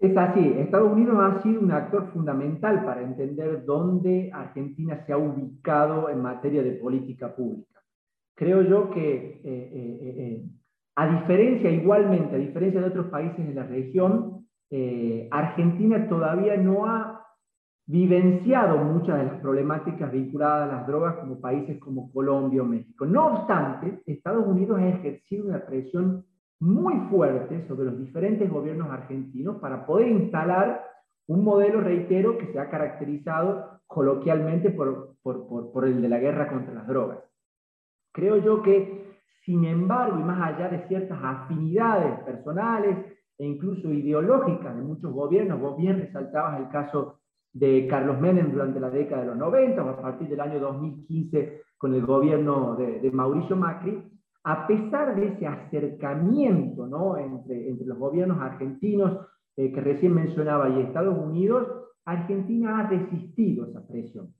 Es 0.00 0.16
así. 0.16 0.54
Estados 0.56 0.92
Unidos 0.92 1.18
ha 1.20 1.42
sido 1.42 1.60
un 1.60 1.70
actor 1.72 2.10
fundamental 2.12 2.84
para 2.86 3.02
entender 3.02 3.66
dónde 3.66 4.30
Argentina 4.32 5.04
se 5.04 5.12
ha 5.12 5.18
ubicado 5.18 6.08
en 6.08 6.22
materia 6.22 6.62
de 6.62 6.72
política 6.72 7.36
pública. 7.36 7.82
Creo 8.34 8.62
yo 8.62 8.90
que, 8.90 9.02
eh, 9.04 9.40
eh, 9.44 9.98
eh, 10.02 10.44
a 10.96 11.20
diferencia, 11.20 11.70
igualmente, 11.70 12.34
a 12.34 12.38
diferencia 12.38 12.80
de 12.80 12.86
otros 12.86 13.06
países 13.08 13.40
en 13.40 13.54
la 13.54 13.64
región, 13.64 14.46
Argentina 15.32 16.08
todavía 16.08 16.56
no 16.56 16.86
ha 16.86 17.26
vivenciado 17.86 18.78
muchas 18.78 19.18
de 19.18 19.24
las 19.24 19.40
problemáticas 19.40 20.12
vinculadas 20.12 20.70
a 20.70 20.76
las 20.76 20.86
drogas 20.86 21.16
como 21.16 21.40
países 21.40 21.78
como 21.80 22.10
Colombia 22.12 22.62
o 22.62 22.66
México. 22.66 23.04
No 23.04 23.26
obstante, 23.26 24.00
Estados 24.06 24.46
Unidos 24.46 24.78
ha 24.78 24.88
ejercido 24.88 25.48
una 25.48 25.66
presión 25.66 26.24
muy 26.60 26.94
fuerte 27.10 27.66
sobre 27.66 27.86
los 27.86 27.98
diferentes 27.98 28.48
gobiernos 28.50 28.90
argentinos 28.90 29.56
para 29.56 29.86
poder 29.86 30.08
instalar 30.08 30.84
un 31.26 31.44
modelo, 31.44 31.80
reitero, 31.80 32.38
que 32.38 32.52
se 32.52 32.58
ha 32.58 32.70
caracterizado 32.70 33.80
coloquialmente 33.86 34.70
por, 34.70 35.16
por, 35.22 35.72
por 35.72 35.84
el 35.86 36.02
de 36.02 36.08
la 36.08 36.18
guerra 36.18 36.48
contra 36.48 36.74
las 36.74 36.86
drogas. 36.86 37.18
Creo 38.12 38.36
yo 38.38 38.62
que, 38.62 39.16
sin 39.44 39.64
embargo, 39.64 40.18
y 40.18 40.22
más 40.22 40.40
allá 40.54 40.68
de 40.68 40.86
ciertas 40.88 41.18
afinidades 41.22 42.20
personales, 42.20 42.96
e 43.40 43.46
incluso 43.46 43.90
ideológicas 43.90 44.76
de 44.76 44.82
muchos 44.82 45.10
gobiernos. 45.14 45.58
Vos 45.58 45.78
bien 45.78 45.98
resaltabas 45.98 46.60
el 46.60 46.68
caso 46.68 47.20
de 47.54 47.86
Carlos 47.88 48.20
Menem 48.20 48.52
durante 48.52 48.78
la 48.78 48.90
década 48.90 49.22
de 49.22 49.28
los 49.28 49.38
90 49.38 49.82
o 49.82 49.88
a 49.88 50.02
partir 50.02 50.28
del 50.28 50.40
año 50.40 50.60
2015 50.60 51.62
con 51.78 51.94
el 51.94 52.04
gobierno 52.04 52.76
de, 52.76 53.10
Mauricio 53.10 53.56
Macri, 53.56 53.98
a 54.44 54.66
pesar 54.66 55.14
de 55.16 55.28
ese 55.28 55.46
acercamiento 55.46 56.86
¿no? 56.86 57.16
entre, 57.16 57.68
entre 57.68 57.86
los 57.86 57.98
gobiernos 57.98 58.40
argentinos, 58.40 59.26
que 59.68 59.80
recién 59.80 60.14
mencionaba 60.14 60.68
y 60.68 60.80
Estados 60.80 61.18
Unidos, 61.18 61.68
Argentina 62.04 62.78
ha 62.78 62.88
resistido 62.88 63.66
esa 63.66 63.86
presión. 63.86 64.32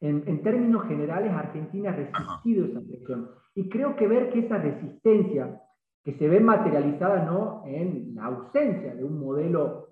En, 0.00 0.42
términos 0.42 0.86
generales, 0.86 1.30
Argentina 1.32 1.90
ha 1.90 1.96
resistido 1.96 2.66
esa 2.66 2.80
presión. 2.80 3.30
Y 3.54 3.68
creo 3.68 3.96
que 3.96 4.06
ver 4.06 4.32
que 4.32 4.40
esa 4.40 4.56
resistencia, 4.56 5.60
que 6.02 6.14
se 6.14 6.28
ve 6.28 6.40
materializada 6.40 7.24
¿no? 7.24 7.62
en 7.66 8.14
la 8.14 8.26
ausencia 8.26 8.94
de 8.94 9.04
un 9.04 9.20
modelo 9.20 9.88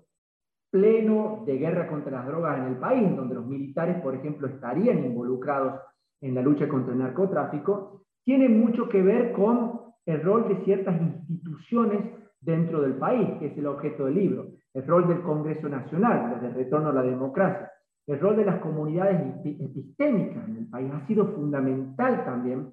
pleno 0.71 1.43
de 1.45 1.57
guerra 1.57 1.87
contra 1.87 2.11
las 2.11 2.27
drogas 2.27 2.59
en 2.59 2.65
el 2.65 2.77
país, 2.77 3.15
donde 3.15 3.35
los 3.35 3.45
militares, 3.45 4.01
por 4.01 4.15
ejemplo, 4.15 4.47
estarían 4.47 5.03
involucrados 5.03 5.79
en 6.21 6.35
la 6.35 6.41
lucha 6.41 6.67
contra 6.67 6.93
el 6.93 6.99
narcotráfico, 6.99 8.05
tiene 8.29 8.47
mucho 8.47 8.87
que 8.89 9.01
ver 9.01 9.31
con 9.31 9.81
el 10.05 10.21
rol 10.21 10.47
de 10.49 10.63
ciertas 10.63 11.01
instituciones 11.01 11.99
dentro 12.39 12.79
del 12.79 12.93
país, 12.93 13.27
que 13.39 13.47
es 13.47 13.57
el 13.57 13.65
objeto 13.65 14.05
del 14.05 14.13
libro, 14.13 14.49
el 14.75 14.85
rol 14.85 15.07
del 15.07 15.23
Congreso 15.23 15.67
Nacional, 15.67 16.35
desde 16.35 16.49
el 16.49 16.53
retorno 16.53 16.89
a 16.89 16.93
la 16.93 17.01
democracia, 17.01 17.71
el 18.05 18.19
rol 18.19 18.35
de 18.35 18.45
las 18.45 18.59
comunidades 18.59 19.19
epistémicas 19.43 20.47
en 20.47 20.57
el 20.57 20.67
país 20.69 20.91
ha 20.93 21.07
sido 21.07 21.25
fundamental 21.33 22.23
también 22.23 22.71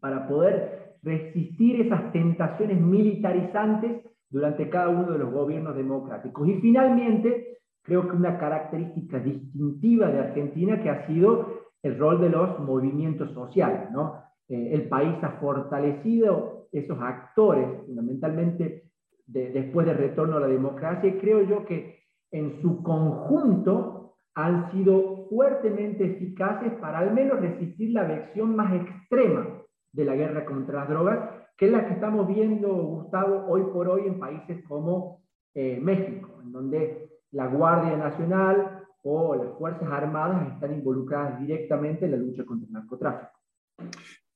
para 0.00 0.26
poder 0.26 0.96
resistir 1.04 1.82
esas 1.82 2.10
tentaciones 2.10 2.80
militarizantes 2.80 4.02
durante 4.28 4.68
cada 4.68 4.88
uno 4.88 5.12
de 5.12 5.20
los 5.20 5.32
gobiernos 5.32 5.76
democráticos. 5.76 6.48
Y 6.48 6.54
finalmente, 6.54 7.58
creo 7.84 8.08
que 8.08 8.16
una 8.16 8.36
característica 8.38 9.20
distintiva 9.20 10.08
de 10.08 10.18
Argentina 10.18 10.82
que 10.82 10.90
ha 10.90 11.06
sido 11.06 11.60
el 11.80 11.96
rol 11.96 12.20
de 12.20 12.30
los 12.30 12.58
movimientos 12.58 13.32
sociales. 13.34 13.88
¿no? 13.92 14.29
Eh, 14.50 14.74
el 14.74 14.88
país 14.88 15.16
ha 15.22 15.38
fortalecido 15.40 16.68
esos 16.72 16.98
actores, 17.00 17.66
fundamentalmente 17.86 18.90
después 19.26 19.86
del 19.86 19.96
retorno 19.96 20.36
a 20.36 20.40
la 20.40 20.48
democracia, 20.48 21.08
y 21.08 21.18
creo 21.18 21.42
yo 21.42 21.64
que 21.64 22.00
en 22.32 22.60
su 22.60 22.82
conjunto 22.82 24.16
han 24.34 24.70
sido 24.72 25.26
fuertemente 25.28 26.04
eficaces 26.04 26.72
para 26.80 26.98
al 26.98 27.12
menos 27.14 27.40
resistir 27.40 27.92
la 27.92 28.04
versión 28.04 28.56
más 28.56 28.72
extrema 28.74 29.46
de 29.92 30.04
la 30.04 30.14
guerra 30.16 30.44
contra 30.44 30.80
las 30.80 30.88
drogas, 30.88 31.18
que 31.56 31.66
es 31.66 31.72
la 31.72 31.86
que 31.86 31.94
estamos 31.94 32.26
viendo, 32.26 32.72
Gustavo, 32.72 33.46
hoy 33.48 33.62
por 33.72 33.88
hoy 33.88 34.06
en 34.06 34.18
países 34.18 34.64
como 34.66 35.22
eh, 35.54 35.78
México, 35.80 36.40
en 36.42 36.52
donde 36.52 37.10
la 37.32 37.46
Guardia 37.46 37.96
Nacional 37.96 38.84
o 39.02 39.34
las 39.34 39.56
Fuerzas 39.58 39.88
Armadas 39.90 40.54
están 40.54 40.72
involucradas 40.72 41.40
directamente 41.40 42.06
en 42.06 42.12
la 42.12 42.16
lucha 42.16 42.44
contra 42.44 42.66
el 42.66 42.72
narcotráfico. 42.72 43.32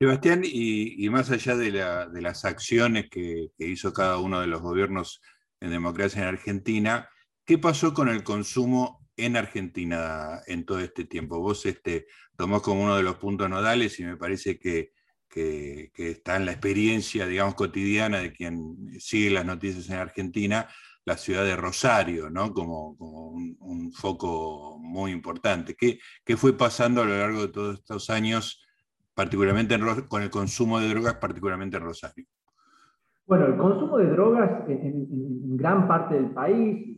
Sebastián, 0.04 0.42
y, 0.44 1.08
más 1.10 1.30
allá 1.30 1.56
de, 1.56 1.70
las 2.20 2.44
acciones 2.44 3.08
que, 3.10 3.48
hizo 3.58 3.92
cada 3.92 4.18
uno 4.18 4.40
de 4.40 4.46
los 4.46 4.60
gobiernos 4.60 5.20
en 5.60 5.70
democracia 5.70 6.22
en 6.22 6.28
Argentina, 6.28 7.08
¿qué 7.44 7.58
pasó 7.58 7.94
con 7.94 8.08
el 8.08 8.22
consumo 8.22 9.04
en 9.16 9.36
Argentina 9.36 10.40
en 10.46 10.64
todo 10.64 10.80
este 10.80 11.04
tiempo. 11.04 11.38
Vos 11.38 11.66
este, 11.66 12.06
tomás 12.36 12.62
como 12.62 12.82
uno 12.82 12.96
de 12.96 13.02
los 13.02 13.16
puntos 13.16 13.48
nodales 13.48 13.98
y 14.00 14.04
me 14.04 14.16
parece 14.16 14.58
que, 14.58 14.92
está 15.96 16.36
en 16.36 16.46
la 16.46 16.52
experiencia, 16.52 17.26
digamos, 17.26 17.56
cotidiana 17.56 18.18
de 18.20 18.32
quien 18.32 18.76
sigue 19.00 19.30
las 19.30 19.44
noticias 19.44 19.88
en 19.90 19.96
Argentina, 19.96 20.68
la 21.04 21.16
ciudad 21.16 21.44
de 21.44 21.56
Rosario, 21.56 22.30
¿no? 22.30 22.52
Como, 22.54 22.90
un, 22.90 23.92
foco 23.92 24.78
muy 24.80 25.10
importante. 25.10 25.74
¿Qué, 25.74 25.98
¿Qué, 26.24 26.36
fue 26.36 26.56
pasando 26.56 27.02
a 27.02 27.04
lo 27.04 27.18
largo 27.18 27.42
de 27.42 27.52
todos 27.52 27.78
estos 27.80 28.10
años, 28.10 28.63
particularmente 29.14 29.78
con 30.08 30.22
el 30.22 30.30
consumo 30.30 30.80
de 30.80 30.88
drogas, 30.88 31.14
particularmente 31.14 31.76
en 31.76 31.82
Rosario? 31.84 32.24
Bueno, 33.26 33.46
el 33.46 33.56
consumo 33.56 33.96
de 33.98 34.10
drogas 34.10 34.68
en 34.68 35.56
gran 35.56 35.88
parte 35.88 36.14
del 36.14 36.30
país, 36.30 36.94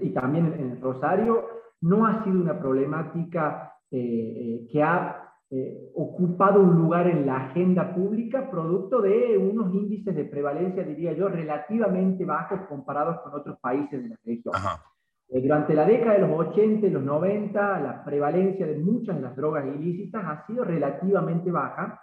y 0.00 0.10
también 0.10 0.54
en 0.58 0.80
Rosario, 0.80 1.46
no 1.80 2.06
ha 2.06 2.24
sido 2.24 2.40
una 2.40 2.58
problemática 2.58 3.72
eh, 3.90 3.98
eh, 3.98 4.68
que 4.70 4.82
ha 4.82 5.32
eh, 5.50 5.90
ocupado 5.94 6.60
un 6.60 6.76
lugar 6.76 7.06
en 7.06 7.26
la 7.26 7.46
agenda 7.46 7.94
pública, 7.94 8.50
producto 8.50 9.00
de 9.02 9.38
unos 9.38 9.72
índices 9.74 10.14
de 10.16 10.24
prevalencia, 10.24 10.82
diría 10.82 11.12
yo, 11.12 11.28
relativamente 11.28 12.24
bajos 12.24 12.60
comparados 12.68 13.20
con 13.22 13.34
otros 13.34 13.58
países 13.60 14.02
de 14.02 14.08
la 14.08 14.16
región. 14.24 14.54
Durante 15.28 15.74
la 15.74 15.84
década 15.84 16.14
de 16.14 16.26
los 16.26 16.48
80 16.48 16.86
y 16.86 16.90
los 16.90 17.02
90, 17.02 17.80
la 17.80 18.04
prevalencia 18.04 18.66
de 18.66 18.78
muchas 18.78 19.16
de 19.16 19.22
las 19.22 19.36
drogas 19.36 19.66
ilícitas 19.66 20.24
ha 20.24 20.46
sido 20.46 20.64
relativamente 20.64 21.50
baja, 21.50 22.00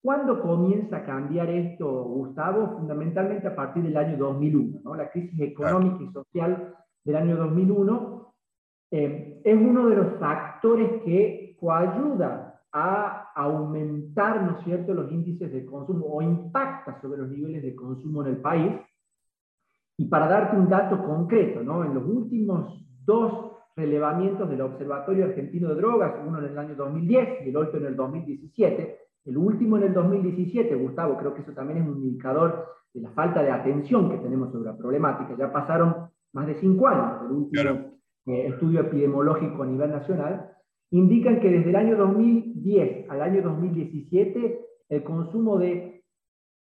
¿Cuándo 0.00 0.40
comienza 0.40 0.98
a 0.98 1.04
cambiar 1.04 1.50
esto, 1.50 2.04
Gustavo? 2.04 2.78
Fundamentalmente 2.78 3.48
a 3.48 3.56
partir 3.56 3.82
del 3.82 3.96
año 3.96 4.16
2001. 4.16 4.80
¿no? 4.84 4.94
La 4.94 5.10
crisis 5.10 5.40
económica 5.40 6.04
y 6.04 6.12
social 6.12 6.74
del 7.04 7.16
año 7.16 7.36
2001 7.36 8.34
eh, 8.92 9.42
es 9.44 9.56
uno 9.56 9.88
de 9.88 9.96
los 9.96 10.18
factores 10.20 11.02
que 11.02 11.56
coayuda 11.58 12.62
a 12.72 13.32
aumentar, 13.34 14.42
¿no 14.42 14.58
es 14.58 14.64
cierto?, 14.64 14.94
los 14.94 15.10
índices 15.10 15.50
de 15.50 15.66
consumo 15.66 16.06
o 16.06 16.22
impacta 16.22 17.00
sobre 17.00 17.18
los 17.18 17.28
niveles 17.28 17.62
de 17.62 17.74
consumo 17.74 18.22
en 18.22 18.28
el 18.28 18.36
país. 18.36 18.72
Y 19.98 20.06
para 20.06 20.28
darte 20.28 20.56
un 20.56 20.68
dato 20.68 21.04
concreto, 21.04 21.62
¿no? 21.62 21.84
en 21.84 21.92
los 21.92 22.04
últimos 22.06 22.82
dos 23.04 23.52
relevamientos 23.76 24.48
del 24.48 24.60
Observatorio 24.60 25.26
Argentino 25.26 25.68
de 25.68 25.74
Drogas, 25.74 26.14
uno 26.26 26.38
en 26.38 26.46
el 26.46 26.58
año 26.58 26.74
2010 26.74 27.46
y 27.46 27.48
el 27.50 27.56
otro 27.56 27.78
en 27.78 27.86
el 27.86 27.96
2017, 27.96 28.98
el 29.26 29.36
último 29.36 29.76
en 29.76 29.82
el 29.82 29.92
2017, 29.92 30.74
Gustavo, 30.76 31.18
creo 31.18 31.34
que 31.34 31.42
eso 31.42 31.52
también 31.52 31.82
es 31.82 31.86
un 31.86 31.98
indicador 32.02 32.66
de 32.94 33.02
la 33.02 33.10
falta 33.10 33.42
de 33.42 33.50
atención 33.50 34.10
que 34.10 34.18
tenemos 34.18 34.50
sobre 34.52 34.70
la 34.70 34.76
problemática. 34.76 35.36
Ya 35.36 35.52
pasaron 35.52 36.08
más 36.32 36.46
de 36.46 36.54
cinco 36.54 36.88
años 36.88 37.22
del 37.22 37.32
último 37.32 37.98
eh, 38.26 38.46
estudio 38.48 38.80
epidemiológico 38.80 39.62
a 39.62 39.66
nivel 39.66 39.90
nacional. 39.90 40.52
Indican 40.90 41.40
que 41.40 41.50
desde 41.50 41.70
el 41.70 41.76
año 41.76 41.96
2010 41.96 43.10
al 43.10 43.20
año 43.20 43.42
2017 43.42 44.60
el 44.88 45.04
consumo 45.04 45.58
de 45.58 46.04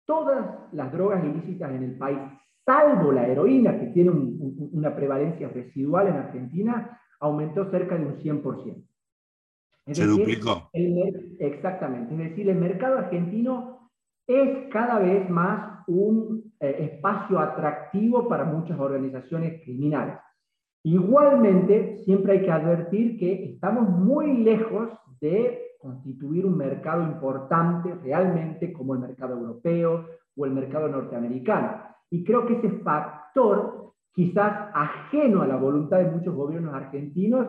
todas 0.06 0.72
las 0.72 0.92
drogas 0.92 1.24
ilícitas 1.24 1.70
en 1.72 1.82
el 1.82 1.98
país, 1.98 2.18
salvo 2.64 3.12
la 3.12 3.26
heroína, 3.26 3.78
que 3.78 3.86
tiene 3.86 4.10
una 4.10 4.94
prevalencia 4.94 5.48
residual 5.48 6.08
en 6.08 6.16
Argentina, 6.16 7.00
aumentó 7.20 7.70
cerca 7.70 7.96
de 7.96 8.06
un 8.06 8.16
100%. 8.18 8.84
Se 9.86 10.06
duplicó. 10.06 10.70
exactamente. 10.72 12.14
Es 12.14 12.30
decir, 12.30 12.48
el 12.48 12.56
mercado 12.56 12.98
argentino 12.98 13.90
es 14.26 14.68
cada 14.70 15.00
vez 15.00 15.28
más 15.28 15.82
un 15.88 16.52
eh, 16.60 16.90
espacio 16.92 17.40
atractivo 17.40 18.28
para 18.28 18.44
muchas 18.44 18.78
organizaciones 18.78 19.60
criminales. 19.64 20.16
Igualmente, 20.84 21.98
siempre 22.04 22.32
hay 22.32 22.42
que 22.42 22.50
advertir 22.50 23.18
que 23.18 23.52
estamos 23.52 23.88
muy 23.88 24.38
lejos 24.38 24.90
de 25.20 25.62
constituir 25.78 26.46
un 26.46 26.56
mercado 26.56 27.02
importante 27.02 27.94
realmente 27.96 28.72
como 28.72 28.94
el 28.94 29.00
mercado 29.00 29.34
europeo 29.34 30.06
o 30.36 30.46
el 30.46 30.52
mercado 30.52 30.88
norteamericano. 30.88 31.82
Y 32.12 32.24
creo 32.24 32.46
que 32.46 32.56
ese 32.56 32.68
factor, 32.80 33.94
quizás 34.12 34.68
ajeno 34.74 35.40
a 35.40 35.46
la 35.46 35.56
voluntad 35.56 35.96
de 35.96 36.10
muchos 36.10 36.34
gobiernos 36.34 36.74
argentinos, 36.74 37.46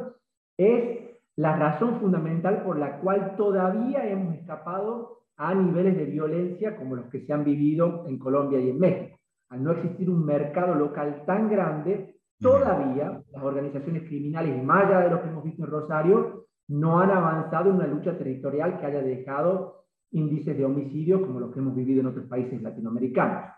es 0.58 1.02
la 1.36 1.58
razón 1.58 2.00
fundamental 2.00 2.64
por 2.64 2.80
la 2.80 3.02
cual 3.02 3.36
todavía 3.36 4.10
hemos 4.10 4.36
escapado 4.36 5.18
a 5.36 5.54
niveles 5.54 5.98
de 5.98 6.06
violencia 6.06 6.78
como 6.78 6.96
los 6.96 7.08
que 7.08 7.26
se 7.26 7.34
han 7.34 7.44
vivido 7.44 8.06
en 8.08 8.18
Colombia 8.18 8.58
y 8.62 8.70
en 8.70 8.80
México. 8.80 9.20
Al 9.50 9.66
no 9.66 9.72
existir 9.72 10.10
un 10.10 10.26
mercado 10.26 10.76
local 10.76 11.24
tan 11.26 11.50
grande, 11.50 12.16
todavía 12.40 13.22
las 13.34 13.44
organizaciones 13.44 14.04
criminales, 14.08 14.64
más 14.64 14.86
allá 14.86 15.02
de 15.02 15.10
lo 15.10 15.22
que 15.22 15.28
hemos 15.28 15.44
visto 15.44 15.66
en 15.66 15.72
Rosario, 15.72 16.46
no 16.70 17.02
han 17.02 17.12
avanzado 17.12 17.70
en 17.70 17.76
una 17.76 17.88
lucha 17.88 18.18
territorial 18.18 18.80
que 18.80 18.86
haya 18.86 19.02
dejado 19.02 19.84
índices 20.12 20.58
de 20.58 20.64
homicidio 20.64 21.22
como 21.22 21.42
los 21.42 21.52
que 21.52 21.60
hemos 21.60 21.76
vivido 21.76 22.00
en 22.00 22.08
otros 22.08 22.28
países 22.28 22.62
latinoamericanos. 22.62 23.52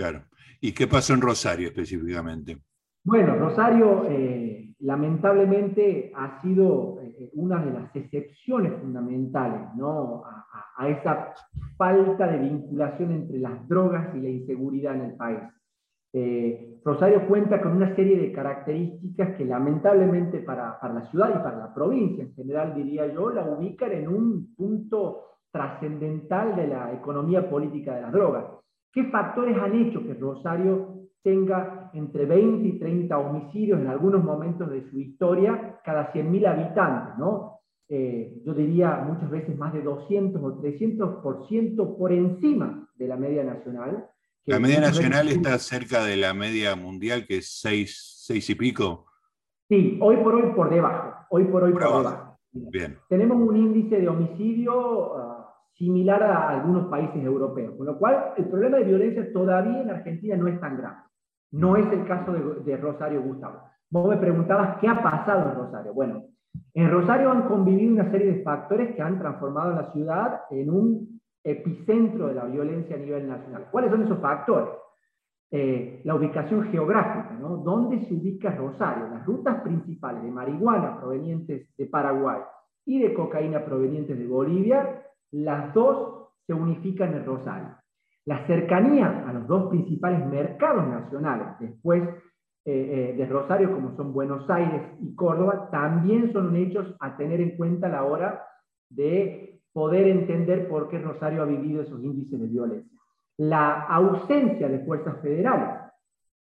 Claro. 0.00 0.22
¿Y 0.62 0.72
qué 0.72 0.86
pasó 0.86 1.12
en 1.12 1.20
Rosario 1.20 1.68
específicamente? 1.68 2.56
Bueno, 3.04 3.36
Rosario 3.36 4.06
eh, 4.08 4.72
lamentablemente 4.78 6.10
ha 6.16 6.40
sido 6.40 6.98
eh, 7.02 7.28
una 7.34 7.62
de 7.62 7.70
las 7.70 7.94
excepciones 7.94 8.80
fundamentales 8.80 9.60
¿no? 9.76 10.22
a, 10.24 10.88
esa 10.88 11.34
falta 11.76 12.26
de 12.28 12.38
vinculación 12.38 13.12
entre 13.12 13.40
las 13.40 13.68
drogas 13.68 14.16
y 14.16 14.20
la 14.20 14.30
inseguridad 14.30 14.94
en 14.94 15.02
el 15.02 15.16
país. 15.16 15.40
Eh, 16.14 16.80
Rosario 16.82 17.28
cuenta 17.28 17.60
con 17.60 17.72
una 17.72 17.94
serie 17.94 18.18
de 18.18 18.32
características 18.32 19.36
que 19.36 19.44
lamentablemente 19.44 20.38
para, 20.38 20.80
para, 20.80 20.94
la 20.94 21.10
ciudad 21.10 21.28
y 21.28 21.42
para 21.42 21.58
la 21.58 21.74
provincia 21.74 22.24
en 22.24 22.32
general, 22.32 22.74
diría 22.74 23.06
yo, 23.12 23.28
la 23.28 23.44
ubican 23.44 23.92
en 23.92 24.08
un 24.08 24.54
punto 24.54 25.26
trascendental 25.52 26.56
de 26.56 26.68
la 26.68 26.94
economía 26.94 27.50
política 27.50 27.96
de 27.96 28.00
las 28.00 28.12
drogas. 28.12 28.60
¿Qué 28.92 29.04
factores 29.04 29.56
han 29.58 29.74
hecho 29.74 30.02
que 30.04 30.14
Rosario 30.14 31.08
tenga 31.22 31.90
entre 31.94 32.24
20 32.24 32.66
y 32.66 32.78
30 32.78 33.18
homicidios 33.18 33.80
en 33.80 33.88
algunos 33.88 34.24
momentos 34.24 34.70
de 34.70 34.88
su 34.90 34.98
historia 34.98 35.80
cada 35.84 36.12
100.000 36.12 36.46
habitantes, 36.46 37.18
¿no? 37.18 37.60
Eh, 37.88 38.40
yo 38.44 38.54
diría 38.54 39.02
muchas 39.06 39.30
veces 39.30 39.56
más 39.58 39.72
de 39.72 39.82
200 39.82 40.42
o 40.42 40.62
300% 40.62 41.98
por 41.98 42.12
encima 42.12 42.88
de 42.96 43.08
la 43.08 43.16
media 43.16 43.44
nacional, 43.44 44.08
la 44.46 44.58
media 44.58 44.80
nacional 44.80 45.28
está 45.28 45.58
cerca 45.58 46.02
de 46.04 46.16
la 46.16 46.32
media 46.34 46.74
mundial, 46.74 47.26
que 47.26 47.38
es 47.38 47.60
seis, 47.60 48.22
seis 48.26 48.48
y 48.50 48.54
pico. 48.54 49.06
Sí, 49.68 49.98
hoy 50.00 50.16
por 50.16 50.34
hoy 50.34 50.52
por 50.54 50.70
debajo. 50.70 51.26
Hoy 51.30 51.44
por 51.44 51.62
hoy 51.62 51.72
por, 51.72 51.82
debajo. 51.82 52.38
Bien. 52.50 52.98
Tenemos 53.08 53.36
un 53.36 53.56
índice 53.56 54.00
de 54.00 54.08
homicidio 54.08 55.16
ah, 55.16 55.39
similar 55.80 56.22
a 56.22 56.50
algunos 56.50 56.88
países 56.88 57.24
europeos, 57.24 57.74
con 57.74 57.86
lo 57.86 57.98
cual 57.98 58.34
el 58.36 58.44
problema 58.44 58.76
de 58.76 58.84
violencia 58.84 59.32
todavía 59.32 59.80
en 59.80 59.88
Argentina 59.88 60.36
no 60.36 60.46
es 60.46 60.60
tan 60.60 60.76
grave. 60.76 60.98
No 61.52 61.74
es 61.76 61.90
el 61.90 62.06
caso 62.06 62.32
de, 62.32 62.76
Rosario 62.76 63.22
Gustavo. 63.22 63.62
Vos 63.88 64.08
me 64.10 64.18
preguntabas 64.18 64.76
qué 64.78 64.88
ha 64.88 65.02
pasado 65.02 65.50
en 65.50 65.56
Rosario. 65.56 65.94
Bueno, 65.94 66.24
en 66.74 66.90
Rosario 66.90 67.32
han 67.32 67.48
convivido 67.48 67.94
una 67.94 68.10
serie 68.10 68.30
de 68.30 68.42
factores 68.42 68.94
que 68.94 69.00
han 69.00 69.18
transformado 69.18 69.72
la 69.72 69.90
ciudad 69.92 70.42
en 70.50 70.70
un 70.70 71.20
epicentro 71.42 72.28
de 72.28 72.34
la 72.34 72.44
violencia 72.44 72.96
a 72.96 72.98
nivel 72.98 73.26
nacional. 73.26 73.68
¿Cuáles 73.70 73.90
son 73.90 74.02
esos 74.02 74.20
factores? 74.20 74.68
Eh, 75.50 76.02
la 76.04 76.14
ubicación 76.14 76.62
geográfica, 76.70 77.36
¿no? 77.40 77.56
¿Dónde 77.56 78.04
se 78.04 78.14
ubica 78.14 78.50
Rosario? 78.50 79.08
Las 79.08 79.24
rutas 79.24 79.62
principales 79.62 80.22
de 80.22 80.30
marihuana 80.30 81.00
provenientes 81.00 81.74
de 81.76 81.86
Paraguay 81.86 82.42
y 82.84 83.00
de 83.00 83.14
cocaína 83.14 83.64
provenientes 83.64 84.18
de 84.18 84.26
Bolivia, 84.26 85.06
las 85.32 85.72
dos 85.74 86.28
se 86.46 86.54
unifican 86.54 87.14
en 87.14 87.24
Rosario. 87.24 87.76
La 88.26 88.46
cercanía 88.46 89.24
a 89.26 89.32
los 89.32 89.46
dos 89.46 89.70
principales 89.70 90.26
mercados 90.26 90.86
nacionales, 90.86 91.48
después 91.58 92.02
eh, 92.64 93.12
eh, 93.12 93.14
de 93.16 93.26
Rosario, 93.26 93.72
como 93.72 93.96
son 93.96 94.12
Buenos 94.12 94.48
Aires 94.50 94.82
y 95.00 95.14
Córdoba, 95.14 95.68
también 95.70 96.32
son 96.32 96.54
hechos 96.56 96.94
a 97.00 97.16
tener 97.16 97.40
en 97.40 97.56
cuenta 97.56 97.86
a 97.86 97.90
la 97.90 98.04
hora 98.04 98.44
de 98.90 99.60
poder 99.72 100.08
entender 100.08 100.68
por 100.68 100.88
qué 100.88 100.98
Rosario 100.98 101.42
ha 101.42 101.46
vivido 101.46 101.82
esos 101.82 102.02
índices 102.02 102.38
de 102.38 102.46
violencia. 102.46 102.98
La 103.38 103.82
ausencia 103.82 104.68
de 104.68 104.80
fuerzas 104.80 105.20
federales 105.22 105.80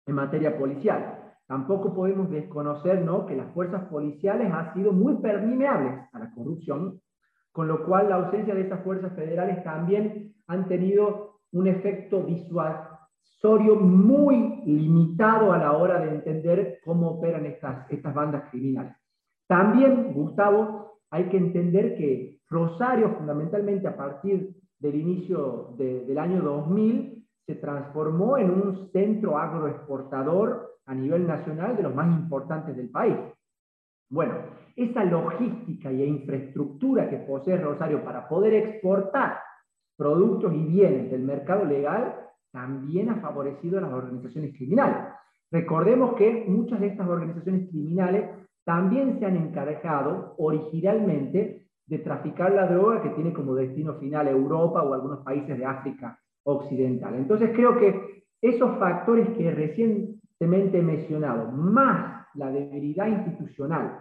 en 0.06 0.14
materia 0.14 0.58
policial. 0.58 1.20
Tampoco 1.46 1.94
podemos 1.94 2.30
desconocer 2.30 3.02
¿no? 3.02 3.26
que 3.26 3.36
las 3.36 3.52
fuerzas 3.52 3.84
policiales 3.88 4.52
han 4.52 4.74
sido 4.74 4.92
muy 4.92 5.16
permeables 5.16 6.00
a 6.12 6.18
la 6.18 6.30
corrupción, 6.34 7.00
con 7.54 7.68
lo 7.68 7.86
cual 7.86 8.08
la 8.08 8.16
ausencia 8.16 8.52
de 8.52 8.62
esas 8.62 8.82
fuerzas 8.82 9.12
federales 9.14 9.62
también 9.62 10.34
han 10.48 10.66
tenido 10.66 11.38
un 11.52 11.68
efecto 11.68 12.20
disuasorio 12.24 13.76
muy 13.76 14.60
limitado 14.66 15.52
a 15.52 15.58
la 15.58 15.70
hora 15.70 16.00
de 16.00 16.16
entender 16.16 16.80
cómo 16.84 17.10
operan 17.10 17.46
estas, 17.46 17.88
estas 17.92 18.12
bandas 18.12 18.50
criminales. 18.50 18.96
También, 19.46 20.12
Gustavo, 20.14 20.98
hay 21.10 21.28
que 21.28 21.36
entender 21.36 21.96
que 21.96 22.40
Rosario, 22.50 23.10
fundamentalmente 23.10 23.86
a 23.86 23.96
partir 23.96 24.56
del 24.80 24.96
inicio 24.96 25.76
del 25.78 26.18
año 26.18 26.42
2000, 26.42 27.24
se 27.46 27.54
transformó 27.54 28.36
en 28.36 28.50
un 28.50 28.90
centro 28.90 29.38
agroexportador 29.38 30.72
a 30.86 30.94
nivel 30.94 31.24
nacional 31.24 31.76
de 31.76 31.84
los 31.84 31.94
más 31.94 32.08
importantes 32.18 32.76
del 32.76 32.90
país. 32.90 33.14
Bueno, 34.10 34.34
esa 34.76 35.04
logística 35.04 35.90
y 35.92 36.02
infraestructura 36.02 37.08
que 37.08 37.18
posee 37.18 37.56
Rosario 37.56 38.04
para 38.04 38.28
poder 38.28 38.54
exportar 38.54 39.38
productos 39.96 40.52
y 40.54 40.64
bienes 40.64 41.10
del 41.10 41.22
mercado 41.22 41.64
legal 41.64 42.16
también 42.52 43.10
ha 43.10 43.16
favorecido 43.16 43.78
a 43.78 43.82
las 43.82 43.92
organizaciones 43.92 44.56
criminales. 44.56 44.96
Recordemos 45.50 46.14
que 46.14 46.44
muchas 46.48 46.80
de 46.80 46.88
estas 46.88 47.08
organizaciones 47.08 47.68
criminales 47.68 48.30
también 48.64 49.18
se 49.18 49.26
han 49.26 49.36
encargado 49.36 50.34
originalmente 50.38 51.68
de 51.86 51.98
traficar 51.98 52.52
la 52.52 52.66
droga 52.66 53.02
que 53.02 53.10
tiene 53.10 53.32
como 53.32 53.54
destino 53.54 53.94
final 53.94 54.28
Europa 54.28 54.82
o 54.82 54.94
algunos 54.94 55.20
países 55.20 55.58
de 55.58 55.64
África 55.64 56.18
Occidental. 56.44 57.14
Entonces 57.14 57.50
creo 57.54 57.78
que 57.78 58.24
esos 58.40 58.78
factores 58.78 59.28
que 59.36 59.50
recientemente 59.50 60.78
he 60.78 60.82
mencionado, 60.82 61.50
más 61.52 62.23
la 62.34 62.50
debilidad 62.50 63.06
institucional, 63.06 64.00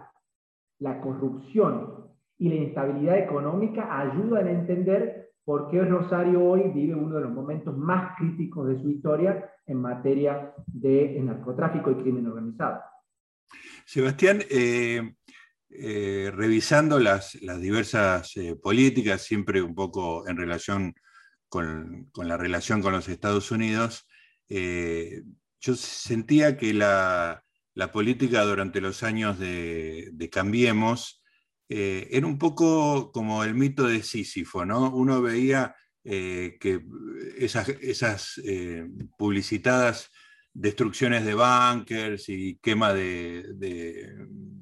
la 0.78 1.00
corrupción 1.00 2.10
y 2.38 2.48
la 2.48 2.56
instabilidad 2.56 3.18
económica, 3.18 4.00
ayudan 4.00 4.46
a 4.46 4.50
entender 4.50 5.32
por 5.44 5.70
qué 5.70 5.84
Rosario 5.84 6.42
hoy 6.42 6.70
vive 6.74 6.94
uno 6.94 7.16
de 7.16 7.22
los 7.22 7.32
momentos 7.32 7.76
más 7.76 8.16
críticos 8.16 8.68
de 8.68 8.80
su 8.80 8.90
historia 8.90 9.50
en 9.66 9.80
materia 9.80 10.54
de 10.66 11.20
narcotráfico 11.22 11.90
y 11.90 11.96
crimen 11.96 12.26
organizado. 12.26 12.80
Sebastián, 13.86 14.40
eh, 14.50 15.14
eh, 15.68 16.30
revisando 16.34 16.98
las, 16.98 17.38
diversas 17.60 18.36
eh, 18.36 18.56
políticas, 18.56 19.22
siempre 19.22 19.60
un 19.62 19.74
poco 19.74 20.26
en 20.26 20.36
relación 20.36 20.94
con, 21.48 22.10
la 22.16 22.36
relación 22.36 22.82
con 22.82 22.92
los 22.92 23.08
Estados 23.08 23.50
Unidos, 23.50 24.08
yo 24.48 25.74
sentía 25.74 26.56
que 26.56 26.74
la, 26.74 27.43
política 27.92 28.42
durante 28.42 28.80
los 28.80 29.02
años 29.02 29.38
de, 29.38 30.28
Cambiemos 30.30 31.22
era 31.68 32.26
un 32.26 32.38
poco 32.38 33.10
como 33.12 33.42
el 33.42 33.54
mito 33.54 33.86
de 33.88 34.02
Sísifo, 34.02 34.64
¿no? 34.64 34.90
Uno 34.90 35.20
veía 35.22 35.74
que 36.04 36.84
esas, 37.38 37.68
esas 37.68 38.40
publicitadas 39.16 40.10
destrucciones 40.54 41.24
de 41.24 41.34
bunkers 41.34 42.28
y 42.28 42.58
quema 42.62 42.94
de, 42.94 44.14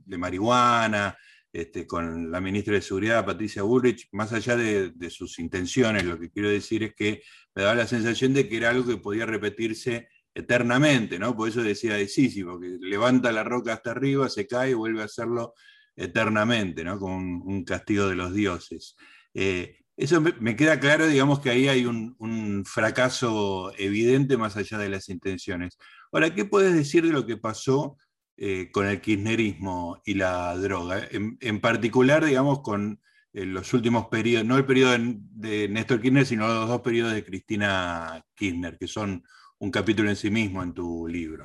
marihuana, 0.06 1.16
este, 1.52 1.86
con 1.86 2.30
la 2.30 2.40
ministra 2.40 2.74
de 2.74 2.82
Seguridad, 2.82 3.26
Patricia 3.26 3.62
Bullrich, 3.62 4.08
más 4.12 4.32
allá 4.32 4.56
de, 4.56 5.10
sus 5.10 5.38
intenciones, 5.38 6.04
lo 6.04 6.18
que 6.18 6.30
quiero 6.30 6.48
decir 6.48 6.82
es 6.82 6.94
que 6.94 7.22
me 7.54 7.62
daba 7.62 7.74
la 7.74 7.86
sensación 7.86 8.32
de 8.32 8.48
que 8.48 8.56
era 8.56 8.70
algo 8.70 8.86
que 8.86 8.96
podía 8.96 9.26
repetirse 9.26 10.08
eternamente, 10.34 11.18
¿no? 11.18 11.36
Por 11.36 11.48
eso 11.48 11.62
decía 11.62 11.94
de 11.94 12.10
porque 12.44 12.78
levanta 12.80 13.32
la 13.32 13.44
roca 13.44 13.74
hasta 13.74 13.90
arriba, 13.90 14.28
se 14.28 14.46
cae 14.46 14.70
y 14.70 14.74
vuelve 14.74 15.02
a 15.02 15.06
hacerlo 15.06 15.54
eternamente, 15.96 16.84
¿no? 16.84 16.98
Como 16.98 17.16
un, 17.16 17.64
castigo 17.64 18.08
de 18.08 18.16
los 18.16 18.32
dioses. 18.32 18.96
Eh, 19.34 19.76
eso 19.96 20.20
me, 20.20 20.56
queda 20.56 20.80
claro, 20.80 21.06
digamos 21.06 21.40
que 21.40 21.50
ahí 21.50 21.68
hay 21.68 21.84
un, 21.84 22.64
fracaso 22.64 23.72
evidente 23.76 24.36
más 24.36 24.56
allá 24.56 24.78
de 24.78 24.88
las 24.88 25.08
intenciones. 25.08 25.78
Ahora, 26.10 26.34
¿qué 26.34 26.44
puedes 26.44 26.74
decir 26.74 27.06
de 27.06 27.12
lo 27.12 27.26
que 27.26 27.36
pasó 27.36 27.98
eh, 28.36 28.70
con 28.72 28.86
el 28.86 29.00
kirchnerismo 29.00 30.00
y 30.04 30.14
la 30.14 30.56
droga? 30.56 31.06
En, 31.10 31.60
particular, 31.60 32.24
digamos, 32.24 32.62
con 32.62 33.00
eh, 33.34 33.44
los 33.44 33.72
últimos 33.74 34.06
periodos, 34.06 34.46
no 34.46 34.56
el 34.56 34.64
periodo 34.64 34.92
de, 34.92 35.16
de, 35.18 35.68
Néstor 35.68 36.00
Kirchner, 36.00 36.24
sino 36.26 36.48
los 36.48 36.68
dos 36.68 36.80
periodos 36.80 37.12
de 37.12 37.24
Cristina 37.24 38.24
Kirchner, 38.34 38.78
que 38.78 38.88
son 38.88 39.22
un 39.62 39.70
capítulo 39.70 40.08
en 40.08 40.16
sí 40.16 40.28
mismo 40.28 40.60
en 40.60 40.72
tu 40.72 41.06
libro. 41.06 41.44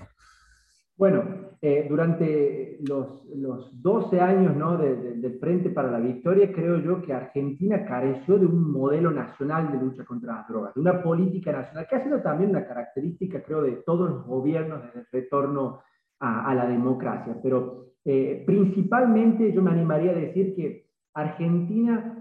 Bueno, 0.98 1.52
eh, 1.62 1.86
durante 1.88 2.80
los, 2.82 3.24
los, 3.36 3.80
12 3.80 4.20
años 4.20 4.56
¿no? 4.56 4.76
del 4.76 5.22
de, 5.22 5.30
Frente 5.38 5.70
para 5.70 5.92
la 5.92 6.00
Victoria, 6.00 6.52
creo 6.52 6.80
yo 6.80 7.04
que 7.04 7.14
Argentina 7.14 7.86
careció 7.86 8.40
de 8.40 8.48
un 8.48 8.72
modelo 8.72 9.12
nacional 9.12 9.72
de 9.72 9.78
lucha 9.78 10.04
contra 10.04 10.38
las 10.38 10.48
drogas, 10.48 10.74
de 10.74 10.82
una 10.82 11.04
política 11.04 11.52
nacional, 11.52 11.86
que 11.88 11.96
ha 11.96 12.04
sido 12.04 12.20
también 12.24 12.50
una 12.50 12.66
característica, 12.66 13.44
creo, 13.44 13.62
de 13.62 13.84
todos 13.86 14.10
los 14.10 14.26
gobiernos 14.26 14.82
desde 14.86 15.02
el 15.02 15.08
retorno 15.12 15.82
a, 16.20 16.56
la 16.56 16.68
democracia. 16.68 17.38
Pero 17.44 17.92
eh, 18.04 18.44
principalmente 18.48 19.54
yo 19.54 19.62
me 19.62 19.70
animaría 19.70 20.10
a 20.10 20.16
decir 20.16 20.56
que 20.56 20.88
Argentina 21.14 22.17